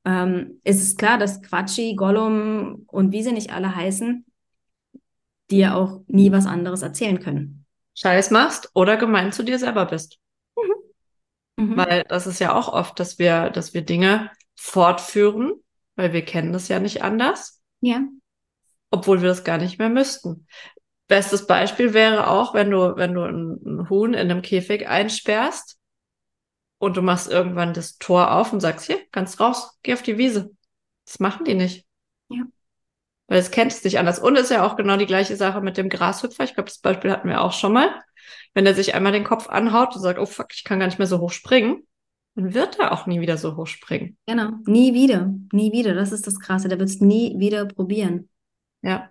ähm, 0.06 0.62
ist 0.64 0.84
es 0.84 0.96
klar, 0.96 1.18
dass 1.18 1.42
Quatschi, 1.42 1.96
Gollum 1.96 2.86
und 2.88 3.12
wie 3.12 3.24
sie 3.24 3.32
nicht 3.32 3.52
alle 3.52 3.76
heißen, 3.76 4.26
dir 5.52 5.76
auch 5.76 6.02
nie 6.08 6.32
was 6.32 6.46
anderes 6.46 6.82
erzählen 6.82 7.20
können. 7.20 7.66
Scheiß 7.96 8.32
machst 8.32 8.70
oder 8.74 8.98
gemein 8.98 9.32
zu 9.32 9.44
dir 9.44 9.60
selber 9.60 9.86
bist. 9.86 10.20
Mhm. 11.58 11.78
Weil 11.78 12.04
das 12.04 12.28
ist 12.28 12.40
ja 12.40 12.54
auch 12.54 12.68
oft, 12.68 13.00
dass 13.00 13.20
wir, 13.20 13.50
dass 13.50 13.74
wir 13.74 13.82
Dinge 13.82 14.32
fortführen, 14.56 15.54
weil 15.96 16.14
wir 16.14 16.24
kennen 16.24 16.52
das 16.52 16.68
ja 16.68 16.80
nicht 16.80 17.04
anders. 17.04 17.62
Ja. 17.82 18.02
Obwohl 18.92 19.22
wir 19.22 19.30
das 19.30 19.44
gar 19.44 19.58
nicht 19.58 19.80
mehr 19.80 19.90
müssten. 19.90 20.48
Bestes 21.08 21.48
Beispiel 21.48 21.94
wäre 21.94 22.28
auch, 22.28 22.54
wenn 22.54 22.72
du, 22.72 22.96
wenn 22.96 23.14
du 23.14 23.24
ein, 23.24 23.60
ein 23.66 23.90
Huhn 23.90 24.14
in 24.14 24.32
einem 24.32 24.42
Käfig 24.42 24.88
einsperrst 24.88 25.78
und 26.80 26.98
du 26.98 27.02
machst 27.02 27.30
irgendwann 27.30 27.74
das 27.74 27.98
Tor 27.98 28.32
auf 28.34 28.52
und 28.52 28.60
sagst, 28.60 28.88
hier, 28.88 29.00
kannst 29.12 29.40
raus, 29.40 29.78
geh 29.84 29.94
auf 29.94 30.02
die 30.02 30.18
Wiese. 30.18 30.52
Das 31.06 31.20
machen 31.20 31.46
die 31.46 31.54
nicht. 31.54 31.85
Weil 33.28 33.40
es 33.40 33.52
kennt 33.52 33.72
es 33.72 33.84
nicht 33.84 34.00
anders. 34.00 34.20
Und 34.20 34.38
ist 34.38 34.52
ja 34.52 34.66
auch 34.66 34.76
genau 34.76 34.98
die 34.98 35.08
gleiche 35.08 35.36
Sache 35.36 35.62
mit 35.62 35.78
dem 35.78 35.90
Grashüpfer. 35.90 36.44
Ich 36.44 36.54
glaube, 36.54 36.70
das 36.70 36.80
Beispiel 36.80 37.12
hatten 37.12 37.28
wir 37.28 37.42
auch 37.42 37.54
schon 37.54 37.74
mal 37.74 37.92
wenn 38.56 38.66
er 38.66 38.74
sich 38.74 38.96
einmal 38.96 39.12
den 39.12 39.24
Kopf 39.24 39.50
anhaut 39.50 39.96
und 39.96 40.02
sagt, 40.02 40.18
oh 40.18 40.26
fuck, 40.26 40.48
ich 40.54 40.64
kann 40.64 40.80
gar 40.80 40.88
nicht 40.88 40.98
mehr 40.98 41.08
so 41.08 41.20
hoch 41.20 41.32
springen, 41.32 41.86
dann 42.36 42.54
wird 42.54 42.80
er 42.80 42.94
auch 42.94 43.06
nie 43.06 43.22
wieder 43.22 43.38
so 43.38 43.56
hoch 43.56 43.68
springen. 43.68 44.18
Genau, 44.26 44.52
nie 44.66 44.94
wieder, 44.94 45.34
nie 45.52 45.72
wieder. 45.72 45.94
Das 45.94 46.12
ist 46.12 46.26
das 46.26 46.40
Krasse. 46.40 46.68
Der 46.68 46.80
wird 46.80 46.90
es 46.90 47.02
nie 47.02 47.38
wieder 47.38 47.66
probieren. 47.66 48.30
Ja. 48.82 49.10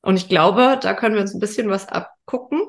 Und 0.00 0.16
ich 0.16 0.28
glaube, 0.28 0.78
da 0.80 0.94
können 0.94 1.16
wir 1.16 1.22
uns 1.22 1.34
ein 1.34 1.40
bisschen 1.40 1.68
was 1.68 1.88
abgucken 1.88 2.62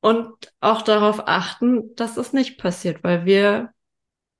und 0.00 0.52
auch 0.60 0.82
darauf 0.82 1.26
achten, 1.26 1.94
dass 1.94 2.16
es 2.16 2.32
nicht 2.32 2.58
passiert, 2.58 3.04
weil 3.04 3.24
wir 3.24 3.72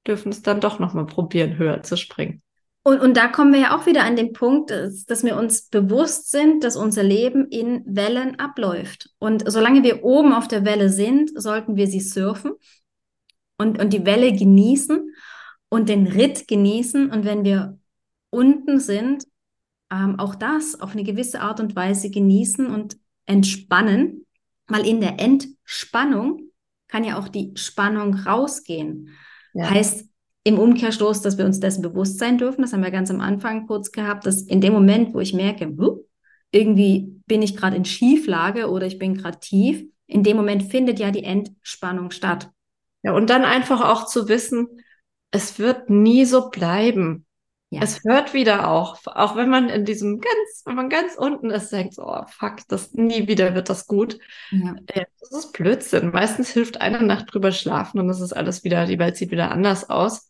dürfen 0.07 0.31
es 0.31 0.43
dann 0.43 0.61
doch 0.61 0.81
nochmal 0.81 1.07
probieren, 1.07 1.59
höher 1.59 1.83
zu 1.83 1.97
springen. 1.97 2.43
Und, 2.83 3.01
und 3.01 3.17
da 3.17 3.29
kommen 3.29 3.53
wir 3.53 3.61
ja 3.61 3.77
auch 3.77 3.87
wieder 3.87 4.05
an 4.05 4.17
den 4.17 4.33
Punkt, 4.33 4.71
dass, 4.71 5.05
dass 5.05 5.23
wir 5.23 5.37
uns 5.37 5.69
bewusst 5.69 6.31
sind, 6.31 6.65
dass 6.65 6.77
unser 6.77 7.03
Leben 7.03 7.49
in 7.49 7.83
Wellen 7.85 8.39
abläuft. 8.39 9.11
Und 9.19 9.45
solange 9.51 9.83
wir 9.83 10.03
oben 10.03 10.33
auf 10.33 10.49
der 10.49 10.65
Welle 10.65 10.89
sind, 10.89 11.31
sollten 11.35 11.77
wir 11.77 11.87
sie 11.87 12.01
surfen 12.01 12.53
und, 13.59 13.79
und 13.79 13.93
die 13.93 14.07
Welle 14.07 14.33
genießen 14.33 15.15
und 15.69 15.89
den 15.91 16.07
Ritt 16.07 16.49
genießen. 16.49 17.11
Und 17.11 17.25
wenn 17.27 17.45
wir 17.45 17.79
unten 18.31 18.81
sind, 18.81 19.25
ähm, 19.93 20.19
auch 20.19 20.35
das 20.35 20.81
auf 20.81 20.93
eine 20.93 21.05
gewisse 21.05 21.41
Art 21.41 21.61
und 21.61 21.77
Weise 21.77 22.11
genießen 22.11 22.67
und 22.67 22.97
entspannen, 23.27 24.27
weil 24.69 24.87
in 24.87 25.01
der 25.01 25.21
Entspannung 25.21 26.51
kann 26.89 27.05
ja 27.05 27.19
auch 27.19 27.29
die 27.29 27.53
Spannung 27.57 28.15
rausgehen. 28.15 29.11
Ja. 29.53 29.69
Heißt, 29.71 30.10
im 30.45 30.59
Umkehrstoß, 30.59 31.23
dass 31.23 31.39
wir 31.39 31.45
uns 31.45 31.61
dessen 31.61 31.83
bewusst 31.83 32.19
sein 32.19 32.39
dürfen. 32.39 32.63
Das 32.63 32.73
haben 32.73 32.83
wir 32.83 32.91
ganz 32.91 33.11
am 33.11 33.21
Anfang 33.21 33.67
kurz 33.67 33.93
gehabt, 33.93 34.27
dass 34.27 34.43
in 34.43 34.61
dem 34.61 34.73
Moment, 34.73 35.15
wo 35.15 35.21
ich 35.21 35.35
merke, 35.35 35.71
irgendwie 36.53 37.21
bin 37.27 37.43
ich 37.43 37.57
gerade 37.57 37.77
in 37.77 37.85
Schieflage 37.85 38.71
oder 38.71 38.87
ich 38.87 38.99
bin 38.99 39.15
gerade 39.15 39.39
tief, 39.39 39.85
in 40.07 40.23
dem 40.23 40.37
Moment 40.37 40.65
findet 40.65 40.99
ja 40.99 41.11
die 41.11 41.25
Entspannung 41.25 42.11
statt. 42.11 42.51
Ja, 43.03 43.13
und 43.13 43.31
dann 43.31 43.45
einfach 43.45 43.81
auch 43.81 44.07
zu 44.07 44.29
wissen, 44.29 44.67
es 45.31 45.59
wird 45.59 45.91
nie 45.91 46.25
so 46.25 46.51
bleiben. 46.51 47.27
Ja. 47.73 47.83
Es 47.83 48.01
hört 48.05 48.35
wieder 48.35 48.69
auf, 48.69 49.07
auch 49.07 49.37
wenn 49.37 49.49
man 49.49 49.69
in 49.69 49.85
diesem 49.85 50.19
ganz, 50.19 50.63
wenn 50.65 50.75
man 50.75 50.89
ganz 50.89 51.15
unten 51.15 51.51
ist, 51.51 51.71
denkt 51.71 51.95
so, 51.95 52.05
oh 52.05 52.25
fuck, 52.27 52.57
das 52.67 52.95
nie 52.95 53.29
wieder 53.29 53.55
wird 53.55 53.69
das 53.69 53.87
gut. 53.87 54.19
Ja. 54.51 54.75
Das 55.21 55.45
ist 55.45 55.53
Blödsinn. 55.53 56.11
Meistens 56.11 56.51
hilft 56.51 56.81
eine 56.81 57.01
Nacht 57.01 57.33
drüber 57.33 57.53
schlafen 57.53 58.01
und 58.01 58.11
es 58.11 58.21
ist 58.21 58.33
alles 58.33 58.65
wieder, 58.65 58.87
die 58.87 58.99
Welt 58.99 59.17
sieht 59.17 59.31
wieder 59.31 59.53
anders 59.53 59.89
aus. 59.89 60.30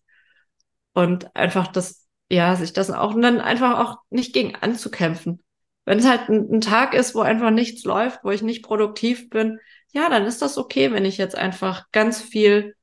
Und 0.93 1.35
einfach 1.37 1.69
das, 1.69 2.07
ja, 2.31 2.57
sich 2.57 2.73
das 2.73 2.91
auch 2.91 3.15
und 3.15 3.23
dann 3.23 3.41
einfach 3.41 3.79
auch 3.79 3.99
nicht 4.11 4.33
gegen 4.33 4.55
anzukämpfen. 4.57 5.43
Wenn 5.85 5.99
es 5.99 6.09
halt 6.09 6.29
ein, 6.29 6.49
ein 6.53 6.61
Tag 6.61 6.95
ist, 6.95 7.15
wo 7.15 7.21
einfach 7.21 7.51
nichts 7.51 7.85
läuft, 7.85 8.25
wo 8.25 8.31
ich 8.31 8.43
nicht 8.43 8.63
produktiv 8.63 9.31
bin, 9.31 9.59
ja, 9.93 10.09
dann 10.09 10.25
ist 10.25 10.43
das 10.43 10.59
okay, 10.59 10.93
wenn 10.93 11.05
ich 11.05 11.19
jetzt 11.19 11.37
einfach 11.37 11.91
ganz 11.91 12.21
viel 12.21 12.75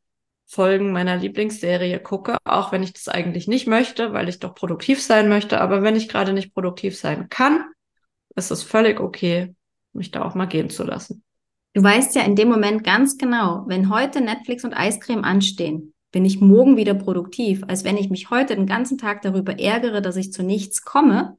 Folgen 0.46 0.94
meiner 0.94 1.18
Lieblingsserie 1.18 2.00
gucke, 2.00 2.38
auch 2.46 2.72
wenn 2.72 2.84
ich 2.84 2.94
das 2.94 3.10
eigentlich 3.10 3.48
nicht 3.48 3.68
möchte, 3.68 4.14
weil 4.14 4.30
ich 4.30 4.40
doch 4.40 4.56
produktiv 4.56 5.02
sein 5.02 5.28
möchte. 5.28 5.60
Aber 5.60 5.84
wenn 5.84 5.96
ich 5.96 6.08
gerade 6.08 6.32
nicht 6.32 6.54
produktiv 6.54 6.98
sein 6.98 7.28
kann, 7.30 7.66
ist 8.36 8.52
es 8.52 8.64
völlig 8.64 9.00
okay, 9.00 9.56
mich 9.94 10.12
da 10.12 10.24
auch 10.24 10.36
mal 10.36 10.46
gehen 10.46 10.70
zu 10.70 10.84
lassen. 10.84 11.24
Du 11.74 11.84
weißt 11.84 12.16
ja 12.16 12.24
in 12.24 12.36
dem 12.36 12.48
Moment 12.48 12.84
ganz 12.84 13.18
genau, 13.18 13.66
wenn 13.68 13.90
heute 13.90 14.22
Netflix 14.22 14.64
und 14.64 14.74
Eiscreme 14.74 15.24
anstehen, 15.24 15.94
bin 16.12 16.26
ich 16.26 16.40
morgen 16.40 16.78
wieder 16.78 16.94
produktiv, 16.94 17.64
als 17.68 17.84
wenn 17.84 17.98
ich 17.98 18.10
mich 18.10 18.30
heute 18.30 18.56
den 18.56 18.66
ganzen 18.66 18.98
Tag 18.98 19.22
darüber 19.22 19.60
ärgere, 19.60 20.02
dass 20.02 20.16
ich 20.16 20.32
zu 20.32 20.44
nichts 20.44 20.84
komme. 20.84 21.38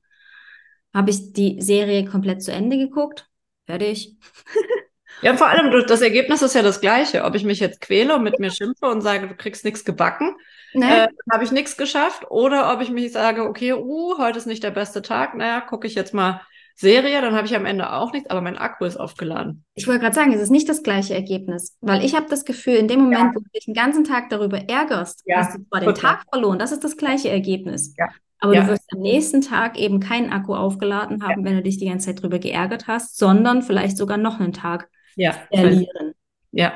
Habe 0.95 1.11
ich 1.11 1.33
die 1.33 1.61
Serie 1.61 2.05
komplett 2.05 2.43
zu 2.43 2.53
Ende 2.53 2.77
geguckt? 2.77 3.29
Fertig. 3.67 4.17
Ja, 5.21 5.37
vor 5.37 5.49
allem 5.49 5.73
das 5.87 6.01
Ergebnis 6.01 6.43
ist 6.43 6.55
ja 6.55 6.63
das 6.63 6.81
gleiche. 6.81 7.25
Ob 7.25 7.35
ich 7.35 7.45
mich 7.45 7.59
jetzt 7.59 7.81
quäle 7.81 8.15
und 8.15 8.23
mit 8.23 8.39
mir 8.39 8.51
schimpfe 8.51 8.87
und 8.87 9.01
sage, 9.01 9.27
du 9.27 9.35
kriegst 9.35 9.65
nichts 9.65 9.85
gebacken, 9.85 10.37
nee. 10.75 10.87
äh, 10.87 11.09
habe 11.33 11.45
ich 11.45 11.51
nichts 11.51 11.77
geschafft, 11.77 12.31
oder 12.31 12.73
ob 12.73 12.81
ich 12.83 12.91
mich 12.91 13.13
sage, 13.13 13.43
okay, 13.43 13.73
uh, 13.73 14.19
heute 14.19 14.39
ist 14.39 14.47
nicht 14.47 14.63
der 14.63 14.71
beste 14.71 15.03
Tag, 15.03 15.35
naja, 15.35 15.61
gucke 15.61 15.87
ich 15.87 15.95
jetzt 15.95 16.15
mal 16.15 16.41
Serie, 16.81 17.21
dann 17.21 17.35
habe 17.35 17.45
ich 17.45 17.57
am 17.57 17.67
Ende 17.67 17.93
auch 17.93 18.13
nichts, 18.13 18.31
aber 18.31 18.41
mein 18.41 18.57
Akku 18.57 18.85
ist 18.85 18.97
aufgeladen. 18.97 19.65
Ich 19.75 19.89
wollte 19.89 20.01
gerade 20.01 20.15
sagen, 20.15 20.33
es 20.33 20.41
ist 20.41 20.51
nicht 20.51 20.69
das 20.69 20.85
gleiche 20.85 21.13
Ergebnis, 21.13 21.77
weil 21.81 22.05
ich 22.05 22.15
habe 22.15 22.27
das 22.31 22.45
Gefühl, 22.45 22.75
in 22.75 22.87
dem 22.87 23.01
Moment, 23.01 23.21
ja. 23.21 23.33
wo 23.35 23.41
du 23.41 23.49
dich 23.53 23.65
den 23.65 23.75
ganzen 23.75 24.05
Tag 24.05 24.31
darüber 24.31 24.59
ärgerst, 24.59 25.25
ja, 25.27 25.39
hast 25.39 25.57
du 25.57 25.65
zwar 25.65 25.81
den 25.81 25.95
Tag 25.97 26.25
verloren, 26.31 26.61
das 26.61 26.71
ist 26.71 26.85
das 26.85 26.97
gleiche 26.97 27.31
Ergebnis. 27.31 27.95
Ja. 27.99 28.07
Aber 28.39 28.55
ja. 28.55 28.63
du 28.63 28.69
wirst 28.69 28.85
am 28.93 29.01
nächsten 29.01 29.41
Tag 29.41 29.77
eben 29.77 29.99
keinen 29.99 30.31
Akku 30.33 30.55
aufgeladen 30.55 31.21
haben, 31.25 31.45
wenn 31.45 31.57
du 31.57 31.63
dich 31.63 31.79
die 31.79 31.87
ganze 31.89 32.07
Zeit 32.07 32.21
darüber 32.21 32.39
geärgert 32.39 32.87
hast, 32.87 33.19
sondern 33.19 33.63
vielleicht 33.63 33.97
sogar 33.97 34.17
noch 34.17 34.39
einen 34.39 34.53
Tag 34.53 34.89
verlieren. 35.17 36.15
Ja. 36.53 36.73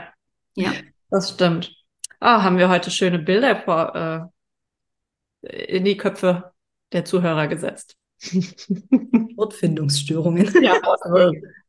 Ja. 0.57 0.73
Das 1.11 1.31
stimmt. 1.31 1.73
Ah, 2.19 2.43
haben 2.43 2.59
wir 2.59 2.69
heute 2.69 2.91
schöne 2.91 3.21
Bilder 3.21 3.55
vor, 3.55 4.31
äh, 5.45 5.77
in 5.77 5.85
die 5.85 5.97
Köpfe 5.97 6.53
der 6.93 7.05
Zuhörer 7.05 7.47
gesetzt. 7.47 7.97
Wortfindungsstörungen. 9.37 10.63
Ja, 10.63 10.81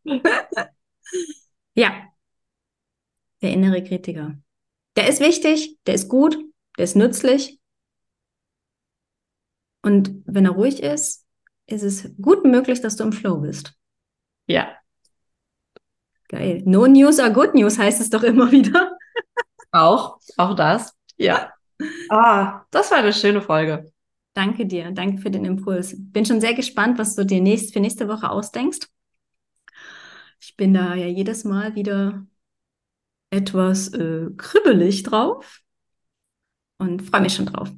ja. 1.73 1.91
Der 3.41 3.51
innere 3.51 3.83
Kritiker. 3.83 4.37
Der 4.95 5.09
ist 5.09 5.19
wichtig, 5.19 5.77
der 5.85 5.95
ist 5.95 6.07
gut, 6.07 6.37
der 6.77 6.83
ist 6.83 6.95
nützlich. 6.95 7.59
Und 9.81 10.23
wenn 10.25 10.45
er 10.45 10.51
ruhig 10.51 10.81
ist, 10.81 11.25
ist 11.65 11.83
es 11.83 12.15
gut 12.21 12.45
möglich, 12.45 12.81
dass 12.81 12.95
du 12.95 13.03
im 13.03 13.11
Flow 13.11 13.37
bist. 13.37 13.73
Ja. 14.47 14.77
Geil. 16.29 16.61
No 16.65 16.87
news 16.87 17.19
are 17.19 17.33
good 17.33 17.53
news 17.53 17.77
heißt 17.77 17.99
es 17.99 18.09
doch 18.09 18.23
immer 18.23 18.51
wieder. 18.51 18.97
Auch, 19.71 20.19
auch 20.37 20.55
das. 20.55 20.95
Ja. 21.17 21.51
Ah, 22.09 22.63
das 22.71 22.91
war 22.91 22.99
eine 22.99 23.11
schöne 23.11 23.41
Folge. 23.41 23.91
Danke 24.33 24.65
dir, 24.65 24.91
danke 24.91 25.21
für 25.21 25.29
den 25.29 25.45
Impuls. 25.45 25.95
Bin 25.97 26.25
schon 26.25 26.41
sehr 26.41 26.55
gespannt, 26.55 26.97
was 26.97 27.15
du 27.15 27.25
dir 27.25 27.41
nächst, 27.41 27.73
für 27.73 27.79
nächste 27.79 28.07
Woche 28.07 28.29
ausdenkst. 28.29 28.87
Ich 30.41 30.55
bin 30.57 30.73
da 30.73 30.95
ja 30.95 31.07
jedes 31.07 31.43
Mal 31.43 31.75
wieder 31.75 32.25
etwas 33.29 33.93
äh, 33.93 34.29
kribbelig 34.37 35.03
drauf 35.03 35.61
und 36.77 37.01
freue 37.01 37.21
mich 37.21 37.33
schon 37.35 37.45
drauf. 37.45 37.69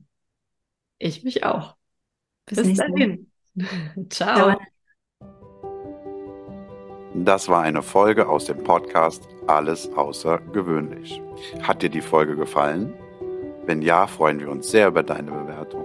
Ich 0.97 1.23
mich 1.23 1.43
auch. 1.43 1.75
Bis, 2.45 2.63
Bis 2.63 2.77
dahin. 2.77 3.31
Ciao. 4.09 4.57
Das 7.13 7.47
war 7.47 7.61
eine 7.61 7.81
Folge 7.81 8.27
aus 8.27 8.45
dem 8.45 8.63
Podcast 8.63 9.27
Alles 9.47 9.89
außergewöhnlich. 9.93 11.21
Hat 11.61 11.81
dir 11.81 11.89
die 11.89 12.01
Folge 12.01 12.35
gefallen? 12.35 12.93
Wenn 13.65 13.81
ja, 13.81 14.07
freuen 14.07 14.39
wir 14.39 14.49
uns 14.49 14.69
sehr 14.69 14.89
über 14.89 15.01
deine 15.01 15.31
Bewertung. 15.31 15.85